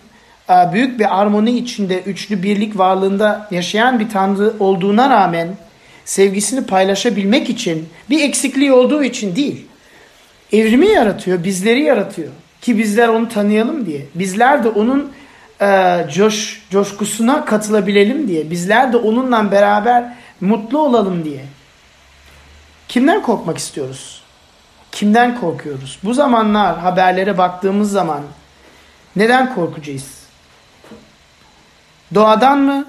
e, 0.50 0.54
büyük 0.74 1.00
bir 1.00 1.22
armoni 1.22 1.58
içinde 1.58 2.02
üçlü 2.02 2.44
birlik 2.44 2.78
varlığında 2.78 3.48
yaşayan 3.52 4.00
bir 4.00 4.10
Tanrı 4.10 4.54
olduğuna 4.60 5.10
rağmen 5.10 5.48
sevgisini 6.06 6.66
paylaşabilmek 6.66 7.50
için 7.50 7.90
bir 8.10 8.24
eksikliği 8.24 8.72
olduğu 8.72 9.04
için 9.04 9.36
değil. 9.36 9.66
Evrimi 10.54 10.88
yaratıyor, 10.88 11.44
bizleri 11.44 11.82
yaratıyor 11.82 12.30
ki 12.62 12.78
bizler 12.78 13.08
onu 13.08 13.30
tanıyalım 13.30 13.86
diye. 13.86 14.02
Bizler 14.16 14.64
de 14.64 14.70
onun 14.70 15.12
e, 15.62 16.06
coş, 16.14 16.62
coşkusuna 16.70 17.46
katılabilelim 17.46 18.28
diye. 18.28 18.50
Bizler 18.50 18.94
de 18.94 18.98
onunla 18.98 19.52
beraber 19.52 20.14
mutlu 20.42 20.80
olalım 20.80 21.26
diye. 21.26 21.46
Kimden 22.88 23.22
korkmak 23.22 23.58
istiyoruz? 23.58 24.22
Kimden 24.92 25.40
korkuyoruz? 25.40 26.00
Bu 26.04 26.14
zamanlar 26.14 26.80
haberlere 26.80 27.38
baktığımız 27.38 27.92
zaman 27.92 28.22
neden 29.16 29.56
korkacağız? 29.56 30.20
Doğadan 32.14 32.60
mı? 32.60 32.86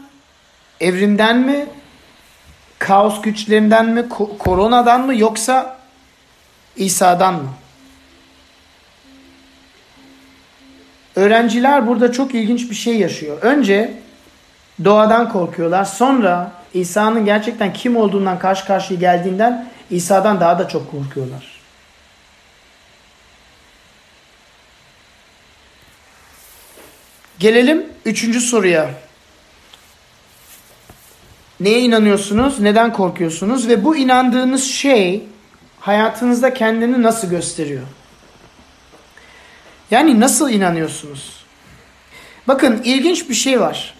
Evrimden 0.80 1.38
mi? 1.38 1.66
Kaos 2.78 3.22
güçlerinden 3.22 3.86
mi, 3.86 4.08
koronadan 4.38 5.06
mı 5.06 5.14
yoksa 5.14 5.76
İsa'dan 6.76 7.34
mı? 7.34 7.48
Öğrenciler 11.16 11.86
burada 11.86 12.12
çok 12.12 12.34
ilginç 12.34 12.70
bir 12.70 12.74
şey 12.74 12.98
yaşıyor. 12.98 13.38
Önce 13.42 13.94
doğadan 14.84 15.32
korkuyorlar. 15.32 15.84
Sonra 15.84 16.52
İsa'nın 16.74 17.24
gerçekten 17.24 17.72
kim 17.72 17.96
olduğundan 17.96 18.38
karşı 18.38 18.66
karşıya 18.66 19.00
geldiğinden 19.00 19.68
İsa'dan 19.90 20.40
daha 20.40 20.58
da 20.58 20.68
çok 20.68 20.90
korkuyorlar. 20.90 21.60
Gelelim 27.38 27.86
üçüncü 28.04 28.40
soruya. 28.40 28.90
Neye 31.60 31.80
inanıyorsunuz? 31.80 32.60
Neden 32.60 32.92
korkuyorsunuz? 32.92 33.68
Ve 33.68 33.84
bu 33.84 33.96
inandığınız 33.96 34.64
şey 34.64 35.24
hayatınızda 35.80 36.54
kendini 36.54 37.02
nasıl 37.02 37.30
gösteriyor? 37.30 37.82
Yani 39.90 40.20
nasıl 40.20 40.50
inanıyorsunuz? 40.50 41.44
Bakın 42.48 42.80
ilginç 42.84 43.28
bir 43.28 43.34
şey 43.34 43.60
var. 43.60 43.94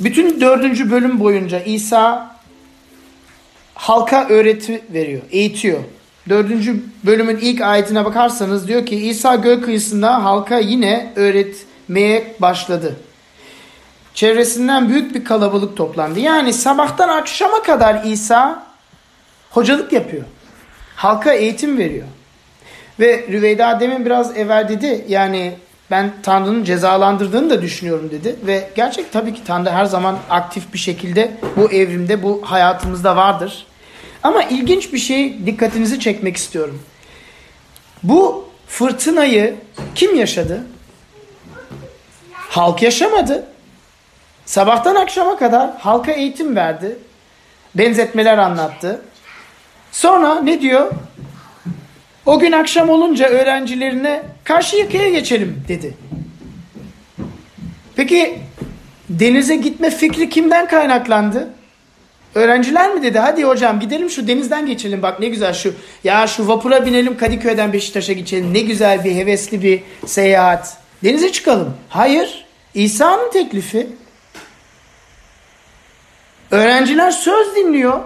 Bütün 0.00 0.40
dördüncü 0.40 0.90
bölüm 0.90 1.20
boyunca 1.20 1.60
İsa 1.60 2.36
halka 3.74 4.28
öğreti 4.28 4.82
veriyor, 4.92 5.22
eğitiyor. 5.30 5.80
Dördüncü 6.28 6.82
bölümün 7.04 7.36
ilk 7.36 7.60
ayetine 7.60 8.04
bakarsanız 8.04 8.68
diyor 8.68 8.86
ki 8.86 8.96
İsa 8.96 9.34
göl 9.34 9.62
kıyısında 9.62 10.24
halka 10.24 10.58
yine 10.58 11.12
öğretmeye 11.16 12.34
başladı. 12.38 12.96
Çevresinden 14.14 14.88
büyük 14.88 15.14
bir 15.14 15.24
kalabalık 15.24 15.76
toplandı. 15.76 16.20
Yani 16.20 16.52
sabahtan 16.52 17.08
akşama 17.08 17.62
kadar 17.62 18.04
İsa 18.04 18.66
hocalık 19.50 19.92
yapıyor. 19.92 20.24
Halka 20.96 21.32
eğitim 21.32 21.78
veriyor. 21.78 22.06
Ve 23.00 23.26
Rüveyda 23.28 23.80
demin 23.80 24.06
biraz 24.06 24.36
evvel 24.36 24.68
dedi 24.68 25.04
yani 25.08 25.54
ben 25.90 26.12
Tanrı'nın 26.22 26.64
cezalandırdığını 26.64 27.50
da 27.50 27.62
düşünüyorum 27.62 28.10
dedi. 28.10 28.36
Ve 28.46 28.68
gerçek 28.74 29.12
tabii 29.12 29.34
ki 29.34 29.44
Tanrı 29.44 29.70
her 29.70 29.84
zaman 29.84 30.18
aktif 30.30 30.72
bir 30.72 30.78
şekilde 30.78 31.30
bu 31.56 31.72
evrimde, 31.72 32.22
bu 32.22 32.42
hayatımızda 32.44 33.16
vardır. 33.16 33.66
Ama 34.22 34.42
ilginç 34.42 34.92
bir 34.92 34.98
şey 34.98 35.46
dikkatinizi 35.46 36.00
çekmek 36.00 36.36
istiyorum. 36.36 36.82
Bu 38.02 38.48
fırtınayı 38.68 39.54
kim 39.94 40.16
yaşadı? 40.16 40.62
Halk 42.32 42.82
yaşamadı. 42.82 43.46
Sabahtan 44.46 44.94
akşama 44.94 45.38
kadar 45.38 45.70
halka 45.78 46.12
eğitim 46.12 46.56
verdi. 46.56 46.98
Benzetmeler 47.74 48.38
anlattı. 48.38 49.02
Sonra 49.92 50.40
ne 50.40 50.60
diyor? 50.60 50.92
O 52.26 52.38
gün 52.38 52.52
akşam 52.52 52.88
olunca 52.90 53.28
öğrencilerine 53.28 54.22
karşı 54.44 54.76
yakaya 54.76 55.10
geçelim 55.10 55.64
dedi. 55.68 55.94
Peki 57.96 58.38
denize 59.08 59.56
gitme 59.56 59.90
fikri 59.90 60.28
kimden 60.28 60.68
kaynaklandı? 60.68 61.48
Öğrenciler 62.34 62.94
mi 62.94 63.02
dedi? 63.02 63.18
Hadi 63.18 63.44
hocam 63.44 63.80
gidelim 63.80 64.10
şu 64.10 64.28
denizden 64.28 64.66
geçelim. 64.66 65.02
Bak 65.02 65.20
ne 65.20 65.28
güzel 65.28 65.52
şu. 65.52 65.74
Ya 66.04 66.26
şu 66.26 66.48
vapura 66.48 66.86
binelim 66.86 67.16
Kadıköy'den 67.16 67.72
Beşiktaş'a 67.72 68.12
geçelim. 68.12 68.54
Ne 68.54 68.60
güzel 68.60 69.04
bir 69.04 69.14
hevesli 69.14 69.62
bir 69.62 69.82
seyahat. 70.06 70.76
Denize 71.04 71.32
çıkalım. 71.32 71.76
Hayır. 71.88 72.44
İsa'nın 72.74 73.30
teklifi. 73.30 73.86
Öğrenciler 76.50 77.10
söz 77.10 77.56
dinliyor. 77.56 78.00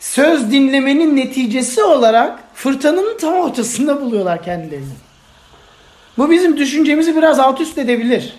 Söz 0.00 0.52
dinlemenin 0.52 1.16
neticesi 1.16 1.82
olarak 1.82 2.45
fırtınanın 2.56 3.18
tam 3.18 3.34
ortasında 3.34 4.00
buluyorlar 4.00 4.42
kendilerini. 4.42 4.94
Bu 6.18 6.30
bizim 6.30 6.56
düşüncemizi 6.56 7.16
biraz 7.16 7.38
alt 7.38 7.60
üst 7.60 7.78
edebilir. 7.78 8.34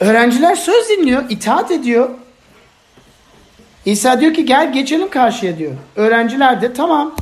Öğrenciler 0.00 0.56
söz 0.56 0.88
dinliyor, 0.88 1.30
itaat 1.30 1.70
ediyor. 1.70 2.10
İsa 3.84 4.20
diyor 4.20 4.34
ki 4.34 4.44
gel 4.44 4.72
geçelim 4.72 5.10
karşıya 5.10 5.58
diyor. 5.58 5.72
Öğrenciler 5.96 6.62
de 6.62 6.72
tamam. 6.72 7.14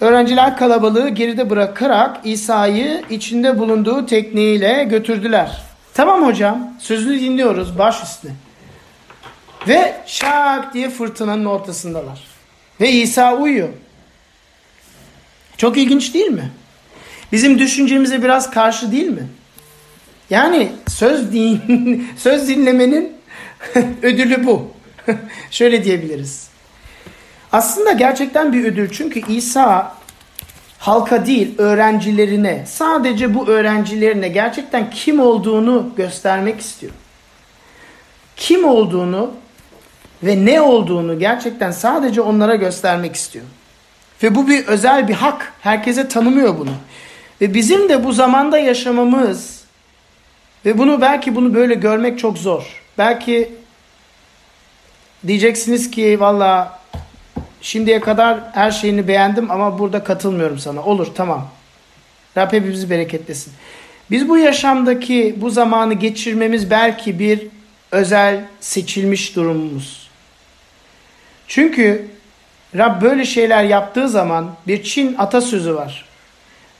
Öğrenciler 0.00 0.56
kalabalığı 0.56 1.08
geride 1.08 1.50
bırakarak 1.50 2.20
İsa'yı 2.24 3.02
içinde 3.10 3.58
bulunduğu 3.58 4.06
tekneyle 4.06 4.84
götürdüler. 4.84 5.62
Tamam 5.94 6.26
hocam 6.26 6.74
sözünü 6.78 7.20
dinliyoruz 7.20 7.78
baş 7.78 8.02
üstüne. 8.02 8.32
Ve 9.68 9.94
şak 10.06 10.74
diye 10.74 10.90
fırtınanın 10.90 11.44
ortasındalar. 11.44 12.35
Ve 12.80 12.92
İsa 12.92 13.36
uyuyor. 13.36 13.68
Çok 15.56 15.76
ilginç 15.76 16.14
değil 16.14 16.30
mi? 16.30 16.50
Bizim 17.32 17.58
düşüncemize 17.58 18.22
biraz 18.22 18.50
karşı 18.50 18.92
değil 18.92 19.08
mi? 19.08 19.26
Yani 20.30 20.72
söz 20.88 21.32
din, 21.32 22.08
söz 22.16 22.48
dinlemenin 22.48 23.12
ödülü 24.02 24.46
bu. 24.46 24.70
Şöyle 25.50 25.84
diyebiliriz. 25.84 26.48
Aslında 27.52 27.92
gerçekten 27.92 28.52
bir 28.52 28.64
ödül. 28.64 28.90
Çünkü 28.92 29.32
İsa 29.32 29.96
halka 30.78 31.26
değil 31.26 31.58
öğrencilerine 31.58 32.64
sadece 32.66 33.34
bu 33.34 33.48
öğrencilerine 33.48 34.28
gerçekten 34.28 34.90
kim 34.90 35.20
olduğunu 35.20 35.92
göstermek 35.96 36.60
istiyor. 36.60 36.92
Kim 38.36 38.64
olduğunu 38.64 39.30
ve 40.22 40.44
ne 40.44 40.60
olduğunu 40.60 41.18
gerçekten 41.18 41.70
sadece 41.70 42.20
onlara 42.20 42.54
göstermek 42.54 43.16
istiyor. 43.16 43.44
Ve 44.22 44.34
bu 44.34 44.48
bir 44.48 44.66
özel 44.66 45.08
bir 45.08 45.14
hak. 45.14 45.52
Herkese 45.60 46.08
tanımıyor 46.08 46.58
bunu. 46.58 46.72
Ve 47.40 47.54
bizim 47.54 47.88
de 47.88 48.04
bu 48.04 48.12
zamanda 48.12 48.58
yaşamamız 48.58 49.64
ve 50.64 50.78
bunu 50.78 51.00
belki 51.00 51.34
bunu 51.34 51.54
böyle 51.54 51.74
görmek 51.74 52.18
çok 52.18 52.38
zor. 52.38 52.82
Belki 52.98 53.52
diyeceksiniz 55.26 55.90
ki 55.90 56.20
valla 56.20 56.80
şimdiye 57.60 58.00
kadar 58.00 58.40
her 58.52 58.70
şeyini 58.70 59.08
beğendim 59.08 59.50
ama 59.50 59.78
burada 59.78 60.04
katılmıyorum 60.04 60.58
sana. 60.58 60.82
Olur 60.82 61.08
tamam. 61.14 61.48
Rab 62.36 62.52
hepimizi 62.52 62.90
bereketlesin. 62.90 63.52
Biz 64.10 64.28
bu 64.28 64.38
yaşamdaki 64.38 65.34
bu 65.36 65.50
zamanı 65.50 65.94
geçirmemiz 65.94 66.70
belki 66.70 67.18
bir 67.18 67.46
özel 67.90 68.44
seçilmiş 68.60 69.36
durumumuz. 69.36 70.05
Çünkü 71.48 72.08
Rab 72.76 73.02
böyle 73.02 73.24
şeyler 73.24 73.64
yaptığı 73.64 74.08
zaman 74.08 74.46
bir 74.66 74.82
Çin 74.82 75.14
atasözü 75.18 75.74
var. 75.74 76.04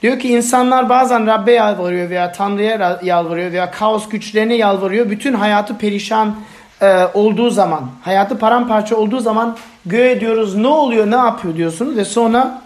Diyor 0.03 0.19
ki 0.19 0.29
insanlar 0.29 0.89
bazen 0.89 1.27
Rab'be 1.27 1.53
yalvarıyor 1.53 2.11
veya 2.11 2.33
Tanrı'ya 2.33 3.01
yalvarıyor 3.03 3.53
veya 3.53 3.71
kaos 3.71 4.09
güçlerine 4.09 4.55
yalvarıyor. 4.55 5.11
Bütün 5.11 5.35
hayatı 5.35 5.79
perişan 5.79 6.37
e, 6.83 7.05
olduğu 7.15 7.51
zaman, 7.51 7.91
hayatı 8.03 8.39
paramparça 8.39 8.97
olduğu 8.97 9.21
zaman 9.21 9.57
göğe 9.87 10.21
diyoruz 10.21 10.55
ne 10.55 10.67
oluyor, 10.67 11.11
ne 11.11 11.17
yapıyor 11.17 11.57
diyorsunuz 11.57 11.97
ve 11.97 12.05
sonra 12.05 12.63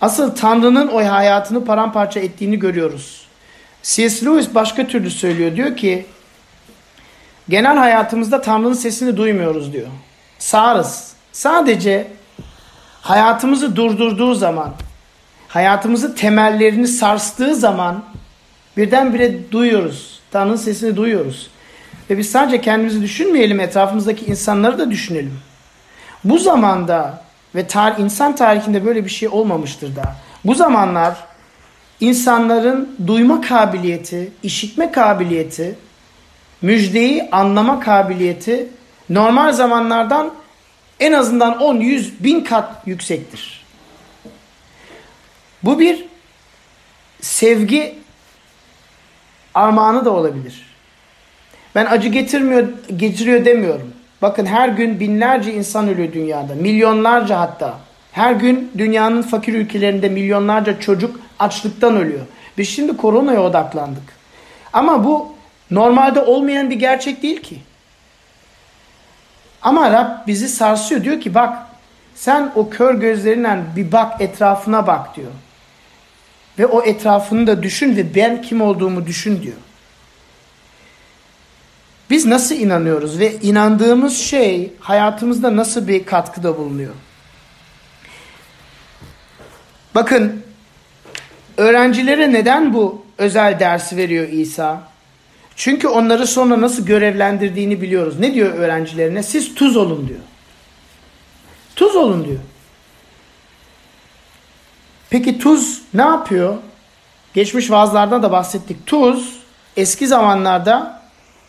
asıl 0.00 0.34
Tanrı'nın 0.34 0.88
o 0.88 0.96
hayatını 0.96 1.64
paramparça 1.64 2.20
ettiğini 2.20 2.58
görüyoruz. 2.58 3.28
C.S. 3.82 4.26
Lewis 4.26 4.54
başka 4.54 4.86
türlü 4.86 5.10
söylüyor. 5.10 5.56
Diyor 5.56 5.76
ki 5.76 6.06
genel 7.48 7.76
hayatımızda 7.76 8.40
Tanrı'nın 8.40 8.72
sesini 8.72 9.16
duymuyoruz 9.16 9.72
diyor 9.72 9.88
sağırız. 10.38 11.12
Sadece 11.32 12.06
hayatımızı 13.02 13.76
durdurduğu 13.76 14.34
zaman, 14.34 14.72
hayatımızı 15.48 16.14
temellerini 16.14 16.88
sarstığı 16.88 17.54
zaman 17.54 18.04
birdenbire 18.76 19.52
duyuyoruz. 19.52 20.20
Tanrı'nın 20.30 20.56
sesini 20.56 20.96
duyuyoruz. 20.96 21.50
Ve 22.10 22.18
biz 22.18 22.30
sadece 22.30 22.60
kendimizi 22.60 23.02
düşünmeyelim, 23.02 23.60
etrafımızdaki 23.60 24.24
insanları 24.24 24.78
da 24.78 24.90
düşünelim. 24.90 25.38
Bu 26.24 26.38
zamanda 26.38 27.22
ve 27.54 27.66
tar 27.66 27.98
insan 27.98 28.36
tarihinde 28.36 28.86
böyle 28.86 29.04
bir 29.04 29.10
şey 29.10 29.28
olmamıştır 29.28 29.96
da. 29.96 30.02
Bu 30.44 30.54
zamanlar 30.54 31.16
insanların 32.00 32.96
duyma 33.06 33.40
kabiliyeti, 33.40 34.32
işitme 34.42 34.92
kabiliyeti, 34.92 35.78
müjdeyi 36.62 37.28
anlama 37.32 37.80
kabiliyeti 37.80 38.68
normal 39.10 39.52
zamanlardan 39.52 40.30
en 41.00 41.12
azından 41.12 41.62
10, 41.62 41.76
100, 41.76 42.24
bin 42.24 42.40
kat 42.40 42.82
yüksektir. 42.86 43.64
Bu 45.62 45.78
bir 45.78 46.04
sevgi 47.20 47.98
armağanı 49.54 50.04
da 50.04 50.10
olabilir. 50.10 50.68
Ben 51.74 51.86
acı 51.86 52.08
getirmiyor, 52.08 52.68
getiriyor 52.96 53.44
demiyorum. 53.44 53.92
Bakın 54.22 54.46
her 54.46 54.68
gün 54.68 55.00
binlerce 55.00 55.54
insan 55.54 55.88
ölüyor 55.88 56.12
dünyada. 56.12 56.54
Milyonlarca 56.54 57.40
hatta. 57.40 57.78
Her 58.12 58.32
gün 58.32 58.72
dünyanın 58.78 59.22
fakir 59.22 59.54
ülkelerinde 59.54 60.08
milyonlarca 60.08 60.80
çocuk 60.80 61.20
açlıktan 61.38 61.96
ölüyor. 61.96 62.26
Biz 62.58 62.68
şimdi 62.68 62.96
koronaya 62.96 63.42
odaklandık. 63.42 64.02
Ama 64.72 65.04
bu 65.04 65.32
normalde 65.70 66.20
olmayan 66.20 66.70
bir 66.70 66.76
gerçek 66.76 67.22
değil 67.22 67.42
ki. 67.42 67.58
Ama 69.62 69.90
Rab 69.90 70.26
bizi 70.26 70.48
sarsıyor. 70.48 71.04
Diyor 71.04 71.20
ki 71.20 71.34
bak 71.34 71.58
sen 72.14 72.52
o 72.54 72.70
kör 72.70 72.94
gözlerinden 72.94 73.64
bir 73.76 73.92
bak 73.92 74.20
etrafına 74.20 74.86
bak 74.86 75.16
diyor. 75.16 75.30
Ve 76.58 76.66
o 76.66 76.82
etrafını 76.82 77.46
da 77.46 77.62
düşün 77.62 77.96
ve 77.96 78.14
ben 78.14 78.42
kim 78.42 78.60
olduğumu 78.60 79.06
düşün 79.06 79.42
diyor. 79.42 79.56
Biz 82.10 82.26
nasıl 82.26 82.54
inanıyoruz 82.54 83.18
ve 83.18 83.34
inandığımız 83.34 84.16
şey 84.16 84.72
hayatımızda 84.80 85.56
nasıl 85.56 85.88
bir 85.88 86.06
katkıda 86.06 86.58
bulunuyor? 86.58 86.94
Bakın 89.94 90.42
öğrencilere 91.56 92.32
neden 92.32 92.74
bu 92.74 93.04
özel 93.18 93.60
dersi 93.60 93.96
veriyor 93.96 94.28
İsa? 94.28 94.82
Çünkü 95.58 95.88
onları 95.88 96.26
sonra 96.26 96.60
nasıl 96.60 96.86
görevlendirdiğini 96.86 97.80
biliyoruz. 97.80 98.18
Ne 98.18 98.34
diyor 98.34 98.54
öğrencilerine? 98.54 99.22
Siz 99.22 99.54
tuz 99.54 99.76
olun 99.76 100.08
diyor. 100.08 100.20
Tuz 101.76 101.96
olun 101.96 102.24
diyor. 102.24 102.38
Peki 105.10 105.38
tuz 105.38 105.82
ne 105.94 106.02
yapıyor? 106.02 106.56
Geçmiş 107.34 107.70
vaazlardan 107.70 108.22
da 108.22 108.32
bahsettik. 108.32 108.86
Tuz 108.86 109.38
eski 109.76 110.06
zamanlarda 110.06 111.02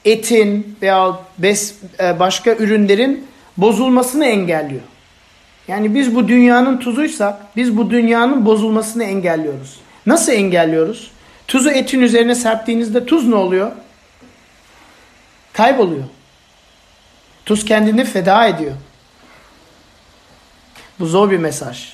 etin 0.06 0.78
veya 0.82 1.19
bes, 1.38 1.76
e, 2.00 2.19
başka 2.19 2.52
ürünlerin 2.52 3.28
bozulmasını 3.58 4.26
engelliyor. 4.26 4.82
Yani 5.67 5.95
biz 5.95 6.15
bu 6.15 6.28
dünyanın 6.28 6.78
tuzuysak 6.78 7.56
biz 7.56 7.78
bu 7.78 7.89
dünyanın 7.89 8.45
bozulmasını 8.45 9.04
engelliyoruz. 9.04 9.80
Nasıl 10.06 10.32
engelliyoruz? 10.32 11.12
Tuzu 11.48 11.69
etin 11.69 12.02
üzerine 12.02 12.36
serptiğinizde 12.36 13.06
tuz 13.06 13.28
ne 13.28 13.36
oluyor? 13.36 13.72
Kayboluyor. 15.60 16.04
Tuz 17.45 17.65
kendini 17.65 18.06
feda 18.06 18.48
ediyor. 18.48 18.76
Bu 21.00 21.06
zor 21.06 21.32
bir 21.32 21.38
mesaj. 21.38 21.93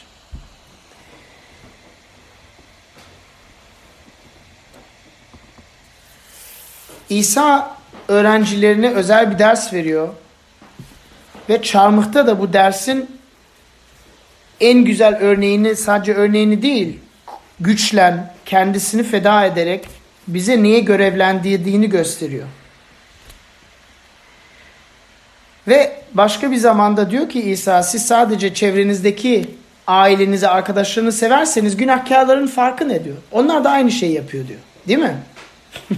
İsa 7.10 7.78
öğrencilerine 8.08 8.89
özel 8.89 9.32
bir 9.32 9.39
ders 9.39 9.73
veriyor. 9.73 10.10
Ve 11.49 11.62
çarmıhta 11.62 12.28
da 12.28 12.39
bu 12.39 12.54
dersin 12.54 13.19
en 14.60 14.84
güzel 14.84 15.15
örneğini 15.15 15.75
sadece 15.75 16.13
örneğini 16.13 16.62
değil 16.62 16.99
güçlen 17.60 18.34
kendisini 18.45 19.04
feda 19.04 19.45
ederek 19.45 19.88
bize 20.28 20.63
niye 20.63 20.80
görevlendirdiğini 20.80 21.89
gösteriyor. 21.89 22.47
Ve 25.67 26.01
başka 26.13 26.51
bir 26.51 26.58
zamanda 26.58 27.12
diyor 27.12 27.30
ki 27.30 27.41
İsa 27.41 27.84
siz 27.84 28.06
sadece 28.06 28.54
çevrenizdeki 28.54 29.45
ailenizi, 29.88 30.47
arkadaşlarını 30.47 31.12
severseniz 31.12 31.78
günahkarların 31.78 32.47
farkı 32.47 32.89
ne 32.89 33.04
diyor? 33.04 33.15
Onlar 33.32 33.63
da 33.63 33.69
aynı 33.71 33.91
şeyi 33.91 34.13
yapıyor 34.13 34.47
diyor. 34.47 34.60
Değil 34.88 34.99
mi? 34.99 35.17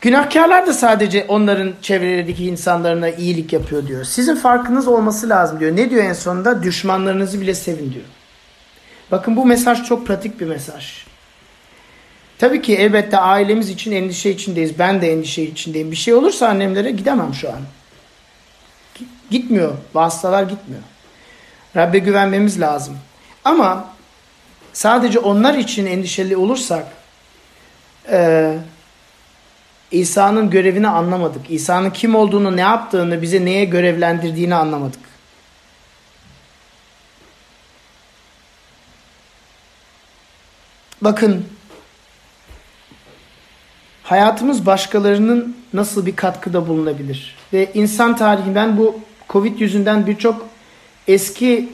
Günahkarlar 0.00 0.66
da 0.66 0.72
sadece 0.72 1.24
onların 1.28 1.72
çevrelerindeki 1.82 2.46
insanlarına 2.46 3.08
iyilik 3.08 3.52
yapıyor 3.52 3.86
diyor. 3.86 4.04
Sizin 4.04 4.36
farkınız 4.36 4.88
olması 4.88 5.28
lazım 5.28 5.60
diyor. 5.60 5.76
Ne 5.76 5.90
diyor 5.90 6.04
en 6.04 6.12
sonunda? 6.12 6.62
Düşmanlarınızı 6.62 7.40
bile 7.40 7.54
sevin 7.54 7.92
diyor. 7.92 8.04
Bakın 9.10 9.36
bu 9.36 9.46
mesaj 9.46 9.84
çok 9.84 10.06
pratik 10.06 10.40
bir 10.40 10.46
mesaj. 10.46 11.04
Tabii 12.38 12.62
ki 12.62 12.76
elbette 12.76 13.18
ailemiz 13.18 13.70
için 13.70 13.92
endişe 13.92 14.30
içindeyiz. 14.30 14.78
Ben 14.78 15.02
de 15.02 15.12
endişe 15.12 15.42
içindeyim. 15.42 15.90
Bir 15.90 15.96
şey 15.96 16.14
olursa 16.14 16.48
annemlere 16.48 16.90
gidemem 16.90 17.34
şu 17.34 17.48
an. 17.48 17.60
Gitmiyor. 19.30 19.74
Vasıtalar 19.94 20.42
gitmiyor. 20.42 20.82
Rabbe 21.76 21.98
güvenmemiz 21.98 22.60
lazım. 22.60 22.98
Ama 23.44 23.88
sadece 24.72 25.18
onlar 25.18 25.54
için 25.54 25.86
endişeli 25.86 26.36
olursak 26.36 26.86
e, 28.10 28.58
İsa'nın 29.90 30.50
görevini 30.50 30.88
anlamadık. 30.88 31.50
İsa'nın 31.50 31.90
kim 31.90 32.14
olduğunu, 32.14 32.56
ne 32.56 32.60
yaptığını, 32.60 33.22
bize 33.22 33.44
neye 33.44 33.64
görevlendirdiğini 33.64 34.54
anlamadık. 34.54 35.00
Bakın 41.00 41.46
hayatımız 44.02 44.66
başkalarının 44.66 45.56
nasıl 45.72 46.06
bir 46.06 46.16
katkıda 46.16 46.68
bulunabilir? 46.68 47.36
Ve 47.52 47.70
insan 47.74 48.16
tarihi 48.16 48.54
ben 48.54 48.78
bu 48.78 49.00
Covid 49.30 49.60
yüzünden 49.60 50.06
birçok 50.06 50.46
eski 51.08 51.68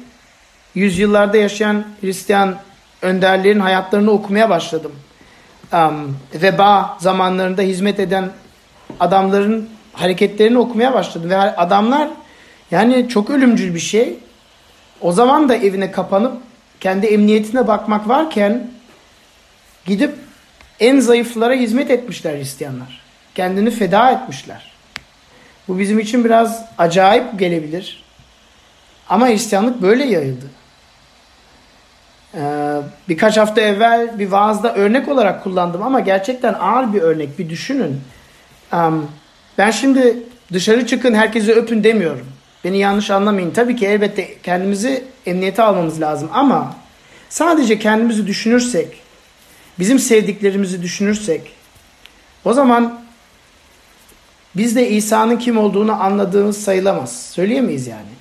yüzyıllarda 0.75 1.37
yaşayan 1.37 1.85
Hristiyan 2.01 2.57
önderlerin 3.03 3.61
hayatlarını 3.61 4.11
okumaya 4.11 4.51
başladım. 4.51 4.93
Um, 5.73 6.17
veba 6.35 6.97
zamanlarında 7.01 7.63
hizmet 7.63 8.01
eden 8.01 8.31
adamların 9.01 9.69
hareketlerini 9.93 10.59
okumaya 10.59 10.95
başladım. 10.95 11.31
Ve 11.31 11.37
adamlar 11.37 12.09
yani 12.71 13.09
çok 13.09 13.31
ölümcül 13.31 13.75
bir 13.75 13.81
şey. 13.81 14.19
O 15.01 15.13
zaman 15.13 15.49
da 15.49 15.57
evine 15.57 15.91
kapanıp 15.91 16.43
kendi 16.81 17.07
emniyetine 17.07 17.67
bakmak 17.67 18.09
varken 18.09 18.71
gidip 19.87 20.15
en 20.81 21.01
zayıflara 21.01 21.55
hizmet 21.55 21.91
etmişler 21.91 22.39
Hristiyanlar. 22.39 23.01
Kendini 23.35 23.71
feda 23.71 24.11
etmişler. 24.11 24.76
Bu 25.69 25.79
bizim 25.79 25.99
için 25.99 26.25
biraz 26.25 26.65
acayip 26.79 27.39
gelebilir. 27.39 28.05
Ama 29.09 29.29
Hristiyanlık 29.29 29.83
böyle 29.83 30.05
yayıldı. 30.05 30.47
Ee, 32.35 32.77
birkaç 33.09 33.37
hafta 33.37 33.61
evvel 33.61 34.19
bir 34.19 34.29
vaazda 34.29 34.75
örnek 34.75 35.09
olarak 35.09 35.45
kullandım 35.45 35.83
ama 35.83 36.01
gerçekten 36.01 36.55
ağır 36.55 36.93
bir 36.93 37.01
örnek. 37.01 37.39
Bir 37.39 37.49
düşünün. 37.49 38.01
Ben 39.59 39.71
şimdi 39.71 40.17
dışarı 40.53 40.87
çıkın 40.87 41.15
herkesi 41.15 41.53
öpün 41.53 41.85
demiyorum. 41.85 42.27
Beni 42.65 42.79
yanlış 42.79 43.11
anlamayın. 43.11 43.51
Tabii 43.51 43.77
ki 43.77 43.87
elbette 43.87 44.39
kendimizi 44.43 45.05
emniyete 45.27 45.63
almamız 45.63 46.01
lazım 46.01 46.31
ama 46.33 46.75
sadece 47.29 47.79
kendimizi 47.79 48.27
düşünürsek, 48.27 48.89
bizim 49.79 49.99
sevdiklerimizi 49.99 50.83
düşünürsek 50.83 51.53
o 52.45 52.53
zaman 52.53 53.01
biz 54.57 54.77
de 54.77 54.91
İsa'nın 54.91 55.37
kim 55.37 55.59
olduğunu 55.59 56.03
anladığımız 56.03 56.65
sayılamaz. 56.65 57.23
Söyleyemeyiz 57.33 57.87
yani. 57.87 58.17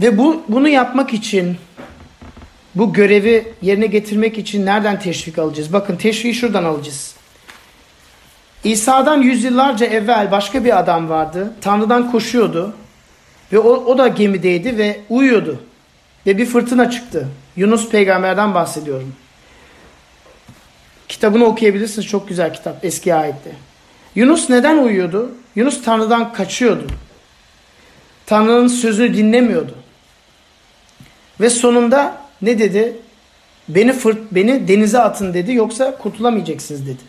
Ve 0.00 0.18
bu 0.18 0.42
bunu 0.48 0.68
yapmak 0.68 1.12
için 1.12 1.56
bu 2.74 2.92
görevi 2.92 3.54
yerine 3.62 3.86
getirmek 3.86 4.38
için 4.38 4.66
nereden 4.66 5.00
teşvik 5.00 5.38
alacağız? 5.38 5.72
Bakın 5.72 5.96
teşviği 5.96 6.34
şuradan 6.34 6.64
alacağız. 6.64 7.14
İsa'dan 8.64 9.22
yüzyıllarca 9.22 9.86
evvel 9.86 10.30
başka 10.30 10.64
bir 10.64 10.78
adam 10.78 11.08
vardı. 11.08 11.52
Tanrı'dan 11.60 12.10
koşuyordu. 12.10 12.74
Ve 13.52 13.58
o, 13.58 13.68
o 13.68 13.98
da 13.98 14.08
gemideydi 14.08 14.78
ve 14.78 15.00
uyuyordu. 15.08 15.60
Ve 16.26 16.38
bir 16.38 16.46
fırtına 16.46 16.90
çıktı. 16.90 17.28
Yunus 17.56 17.88
peygamberden 17.88 18.54
bahsediyorum. 18.54 19.14
Kitabını 21.22 21.44
okuyabilirsiniz. 21.44 22.08
Çok 22.08 22.28
güzel 22.28 22.54
kitap. 22.54 22.84
Eski 22.84 23.14
ayette. 23.14 23.50
Yunus 24.14 24.50
neden 24.50 24.78
uyuyordu? 24.78 25.34
Yunus 25.56 25.84
Tanrı'dan 25.84 26.32
kaçıyordu. 26.32 26.86
Tanrı'nın 28.26 28.68
sözünü 28.68 29.16
dinlemiyordu. 29.16 29.74
Ve 31.40 31.50
sonunda 31.50 32.16
ne 32.42 32.58
dedi? 32.58 32.96
Beni 33.68 33.92
fırt 33.92 34.18
beni 34.32 34.68
denize 34.68 34.98
atın 34.98 35.34
dedi 35.34 35.52
yoksa 35.52 35.98
kurtulamayacaksınız 35.98 36.86
dedi. 36.86 37.02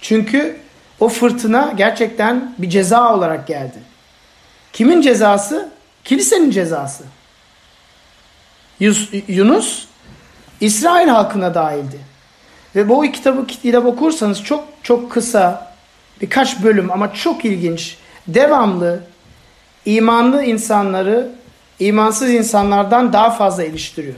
Çünkü 0.00 0.56
o 1.00 1.08
fırtına 1.08 1.72
gerçekten 1.76 2.54
bir 2.58 2.70
ceza 2.70 3.14
olarak 3.14 3.46
geldi. 3.46 3.78
Kimin 4.72 5.00
cezası? 5.00 5.68
Kilisenin 6.04 6.50
cezası. 6.50 7.04
Yunus 9.28 9.86
İsrail 10.60 11.08
halkına 11.08 11.54
dahildi. 11.54 12.17
Ve 12.78 12.88
bu 12.88 13.02
kitabı 13.02 13.46
kitap 13.46 13.86
okursanız 13.86 14.42
çok 14.42 14.64
çok 14.82 15.12
kısa 15.12 15.72
birkaç 16.20 16.62
bölüm 16.62 16.90
ama 16.90 17.14
çok 17.14 17.44
ilginç, 17.44 17.96
devamlı 18.26 19.00
imanlı 19.84 20.44
insanları 20.44 21.32
imansız 21.78 22.30
insanlardan 22.30 23.12
daha 23.12 23.30
fazla 23.30 23.64
iliştiriyor. 23.64 24.14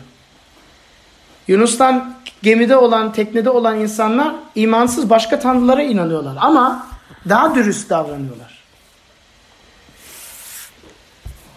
Yunus'tan 1.48 2.14
gemide 2.42 2.76
olan, 2.76 3.12
teknede 3.12 3.50
olan 3.50 3.80
insanlar 3.80 4.34
imansız 4.54 5.10
başka 5.10 5.38
tanrılara 5.40 5.82
inanıyorlar 5.82 6.36
ama 6.40 6.86
daha 7.28 7.54
dürüst 7.54 7.90
davranıyorlar. 7.90 8.58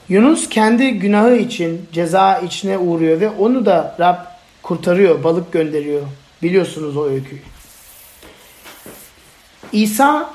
Yunus 0.09 0.49
kendi 0.49 0.91
günahı 0.99 1.35
için 1.35 1.85
ceza 1.93 2.37
içine 2.37 2.77
uğruyor 2.77 3.19
ve 3.19 3.29
onu 3.29 3.65
da 3.65 3.95
Rab 3.99 4.17
kurtarıyor, 4.61 5.23
balık 5.23 5.51
gönderiyor. 5.51 6.01
Biliyorsunuz 6.43 6.97
o 6.97 7.05
öyküyü. 7.05 7.41
İsa 9.71 10.33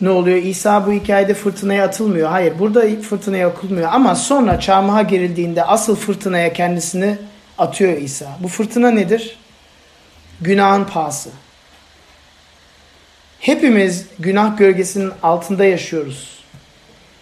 ne 0.00 0.10
oluyor? 0.10 0.36
İsa 0.36 0.86
bu 0.86 0.92
hikayede 0.92 1.34
fırtınaya 1.34 1.84
atılmıyor. 1.84 2.28
Hayır 2.28 2.58
burada 2.58 3.02
fırtınaya 3.02 3.48
atılmıyor 3.48 3.88
ama 3.92 4.14
sonra 4.14 4.60
çarmıha 4.60 5.02
gerildiğinde 5.02 5.64
asıl 5.64 5.96
fırtınaya 5.96 6.52
kendisini 6.52 7.18
atıyor 7.58 7.96
İsa. 7.96 8.38
Bu 8.40 8.48
fırtına 8.48 8.90
nedir? 8.90 9.38
Günahın 10.40 10.84
pahası. 10.84 11.30
Hepimiz 13.40 14.06
günah 14.18 14.58
gölgesinin 14.58 15.12
altında 15.22 15.64
yaşıyoruz. 15.64 16.36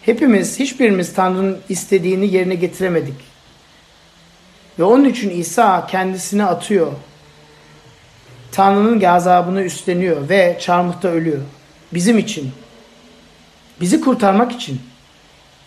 Hepimiz, 0.03 0.59
hiçbirimiz 0.61 1.15
Tanrı'nın 1.15 1.59
istediğini 1.69 2.35
yerine 2.35 2.55
getiremedik. 2.55 3.17
Ve 4.79 4.85
onun 4.85 5.05
için 5.05 5.31
İsa 5.31 5.87
kendisini 5.87 6.45
atıyor. 6.45 6.93
Tanrı'nın 8.55 9.01
gazabını 9.01 9.63
üstleniyor 9.63 10.29
ve 10.29 10.59
çarmıhta 10.61 11.09
ölüyor. 11.09 11.39
Bizim 11.95 12.19
için. 12.19 12.51
Bizi 13.81 14.01
kurtarmak 14.01 14.53
için. 14.53 14.81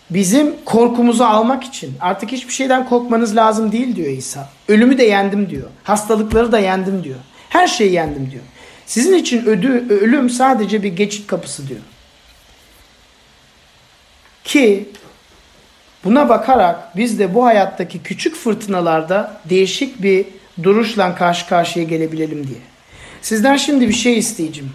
Bizim 0.09 0.55
korkumuzu 0.65 1.23
almak 1.23 1.63
için. 1.63 1.97
Artık 1.99 2.31
hiçbir 2.31 2.53
şeyden 2.53 2.89
korkmanız 2.89 3.35
lazım 3.35 3.71
değil 3.71 3.95
diyor 3.95 4.09
İsa. 4.09 4.49
Ölümü 4.67 4.97
de 4.97 5.03
yendim 5.03 5.49
diyor. 5.49 5.69
Hastalıkları 5.83 6.51
da 6.51 6.59
yendim 6.59 7.03
diyor. 7.03 7.19
Her 7.49 7.67
şeyi 7.67 7.93
yendim 7.93 8.31
diyor. 8.31 8.43
Sizin 8.85 9.15
için 9.15 9.45
ödü, 9.45 9.85
ölüm 9.89 10.29
sadece 10.29 10.83
bir 10.83 10.95
geçit 10.95 11.27
kapısı 11.27 11.67
diyor. 11.67 11.81
Ki 14.43 14.89
buna 16.03 16.29
bakarak 16.29 16.97
biz 16.97 17.19
de 17.19 17.33
bu 17.35 17.45
hayattaki 17.45 18.03
küçük 18.03 18.35
fırtınalarda 18.35 19.41
değişik 19.45 20.01
bir 20.01 20.25
duruşla 20.63 21.15
karşı 21.15 21.47
karşıya 21.47 21.85
gelebilelim 21.85 22.47
diye. 22.47 22.76
Sizden 23.27 23.57
şimdi 23.57 23.87
bir 23.87 23.93
şey 23.93 24.17
isteyeceğim. 24.17 24.71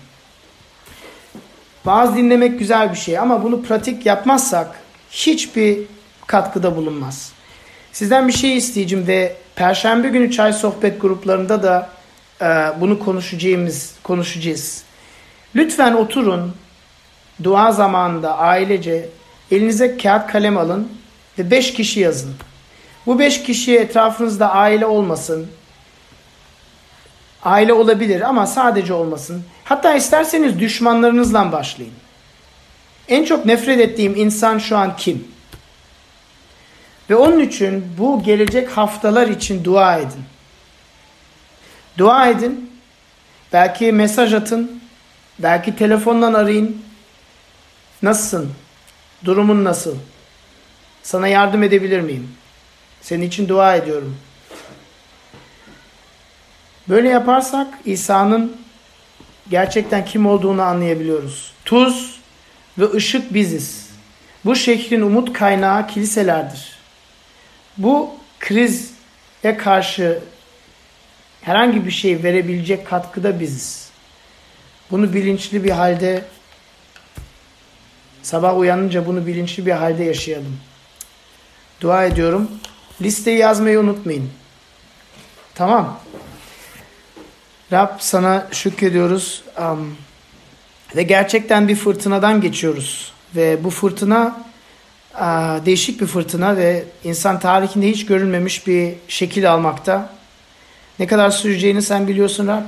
Vaaz 1.84 2.16
dinlemek 2.16 2.58
güzel 2.58 2.90
bir 2.90 2.96
şey 2.96 3.18
ama 3.18 3.42
bunu 3.42 3.62
pratik 3.62 4.06
yapmazsak 4.06 4.80
hiçbir 5.10 5.78
katkıda 6.26 6.76
bulunmaz. 6.76 7.32
Sizden 7.92 8.28
bir 8.28 8.32
şey 8.32 8.56
isteyeceğim 8.56 9.06
ve 9.06 9.36
Perşembe 9.56 10.08
günü 10.08 10.30
çay 10.30 10.52
sohbet 10.52 11.00
gruplarında 11.00 11.62
da 11.62 11.90
e, 12.40 12.46
bunu 12.80 12.98
konuşacağımız 12.98 13.94
konuşacağız. 14.02 14.82
Lütfen 15.54 15.92
oturun 15.92 16.54
dua 17.42 17.72
zamanında 17.72 18.38
ailece 18.38 19.08
elinize 19.50 19.96
kağıt 19.96 20.26
kalem 20.26 20.56
alın 20.56 20.88
ve 21.38 21.50
beş 21.50 21.74
kişi 21.74 22.00
yazın. 22.00 22.34
Bu 23.06 23.18
beş 23.18 23.42
kişi 23.42 23.78
etrafınızda 23.78 24.52
aile 24.52 24.86
olmasın. 24.86 25.48
Aile 27.44 27.72
olabilir 27.72 28.20
ama 28.20 28.46
sadece 28.46 28.94
olmasın. 28.94 29.44
Hatta 29.64 29.94
isterseniz 29.94 30.58
düşmanlarınızla 30.58 31.52
başlayın. 31.52 31.92
En 33.08 33.24
çok 33.24 33.46
nefret 33.46 33.80
ettiğim 33.80 34.16
insan 34.16 34.58
şu 34.58 34.76
an 34.76 34.96
kim? 34.96 35.28
Ve 37.10 37.16
onun 37.16 37.40
için 37.40 37.84
bu 37.98 38.22
gelecek 38.22 38.70
haftalar 38.70 39.28
için 39.28 39.64
dua 39.64 39.96
edin. 39.98 40.24
Dua 41.98 42.28
edin. 42.28 42.70
Belki 43.52 43.92
mesaj 43.92 44.34
atın. 44.34 44.82
Belki 45.38 45.76
telefondan 45.76 46.34
arayın. 46.34 46.82
Nasılsın? 48.02 48.52
Durumun 49.24 49.64
nasıl? 49.64 49.96
Sana 51.02 51.28
yardım 51.28 51.62
edebilir 51.62 52.00
miyim? 52.00 52.28
Senin 53.00 53.26
için 53.26 53.48
dua 53.48 53.76
ediyorum. 53.76 54.16
Böyle 56.88 57.08
yaparsak 57.08 57.66
İsa'nın 57.84 58.56
gerçekten 59.50 60.04
kim 60.04 60.26
olduğunu 60.26 60.62
anlayabiliyoruz. 60.62 61.52
Tuz 61.64 62.20
ve 62.78 62.92
ışık 62.92 63.34
biziz. 63.34 63.90
Bu 64.44 64.56
şehrin 64.56 65.00
umut 65.00 65.32
kaynağı 65.32 65.86
kiliselerdir. 65.86 66.78
Bu 67.78 68.10
krize 68.40 69.56
karşı 69.58 70.18
herhangi 71.42 71.86
bir 71.86 71.90
şey 71.90 72.22
verebilecek 72.22 72.86
katkıda 72.86 73.40
biziz. 73.40 73.90
Bunu 74.90 75.14
bilinçli 75.14 75.64
bir 75.64 75.70
halde 75.70 76.24
sabah 78.22 78.58
uyanınca 78.58 79.06
bunu 79.06 79.26
bilinçli 79.26 79.66
bir 79.66 79.72
halde 79.72 80.04
yaşayalım. 80.04 80.60
Dua 81.80 82.04
ediyorum. 82.04 82.50
Listeyi 83.00 83.38
yazmayı 83.38 83.80
unutmayın. 83.80 84.30
Tamam. 85.54 86.00
Rab 87.72 87.88
sana 87.98 88.46
şükrediyoruz. 88.50 89.42
Um, 89.58 89.96
ve 90.96 91.02
gerçekten 91.02 91.68
bir 91.68 91.76
fırtınadan 91.76 92.40
geçiyoruz. 92.40 93.12
Ve 93.36 93.64
bu 93.64 93.70
fırtına 93.70 94.44
uh, 95.14 95.66
değişik 95.66 96.00
bir 96.00 96.06
fırtına 96.06 96.56
ve 96.56 96.84
insan 97.04 97.40
tarihinde 97.40 97.90
hiç 97.90 98.06
görülmemiş 98.06 98.66
bir 98.66 98.94
şekil 99.08 99.52
almakta. 99.52 100.12
Ne 100.98 101.06
kadar 101.06 101.30
süreceğini 101.30 101.82
sen 101.82 102.08
biliyorsun 102.08 102.46
Rab. 102.46 102.62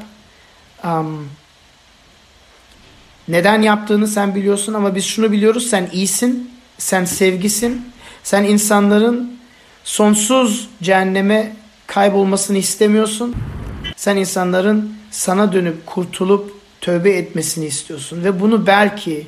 Um, 0.85 1.29
neden 3.29 3.62
yaptığını 3.62 4.09
sen 4.09 4.35
biliyorsun 4.35 4.75
ama 4.75 4.95
biz 4.95 5.05
şunu 5.05 5.33
biliyoruz. 5.33 5.67
Sen 5.71 5.88
iyisin, 5.93 6.51
sen 6.79 7.05
sevgisin. 7.05 7.93
Sen 8.23 8.45
insanların 8.45 9.38
sonsuz 9.85 10.69
cehenneme 10.83 11.53
kaybolmasını 11.87 12.59
istemiyorsun. 12.59 13.35
Sen 14.05 14.17
insanların 14.17 14.95
sana 15.11 15.53
dönüp 15.53 15.87
kurtulup 15.87 16.53
tövbe 16.81 17.11
etmesini 17.11 17.67
istiyorsun. 17.67 18.25
Ve 18.25 18.40
bunu 18.40 18.67
belki 18.67 19.27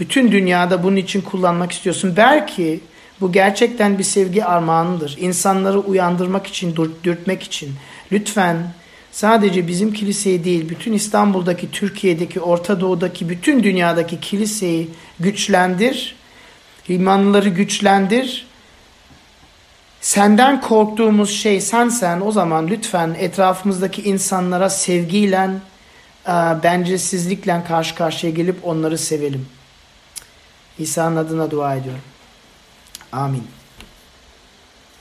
bütün 0.00 0.32
dünyada 0.32 0.82
bunun 0.82 0.96
için 0.96 1.20
kullanmak 1.20 1.72
istiyorsun. 1.72 2.14
Belki 2.16 2.80
bu 3.20 3.32
gerçekten 3.32 3.98
bir 3.98 4.02
sevgi 4.02 4.44
armağanıdır. 4.44 5.16
İnsanları 5.20 5.80
uyandırmak 5.80 6.46
için, 6.46 6.76
dürtmek 7.04 7.42
için. 7.42 7.72
Lütfen 8.12 8.56
sadece 9.12 9.68
bizim 9.68 9.92
kiliseyi 9.92 10.44
değil, 10.44 10.68
bütün 10.68 10.92
İstanbul'daki, 10.92 11.70
Türkiye'deki, 11.70 12.40
Orta 12.40 12.80
Doğu'daki, 12.80 13.28
bütün 13.28 13.62
dünyadaki 13.62 14.20
kiliseyi 14.20 14.88
güçlendir. 15.20 16.16
İmanlıları 16.88 17.48
güçlendir. 17.48 18.46
Senden 20.00 20.60
korktuğumuz 20.60 21.30
şey 21.30 21.60
sensen 21.60 22.20
o 22.20 22.32
zaman 22.32 22.68
lütfen 22.68 23.16
etrafımızdaki 23.18 24.02
insanlara 24.02 24.70
sevgiyle, 24.70 25.50
e, 26.26 26.32
bencilsizlikle 26.62 27.64
karşı 27.68 27.94
karşıya 27.94 28.32
gelip 28.32 28.66
onları 28.66 28.98
sevelim. 28.98 29.46
İsa'nın 30.78 31.16
adına 31.16 31.50
dua 31.50 31.74
ediyorum. 31.74 32.02
Amin. 33.12 33.59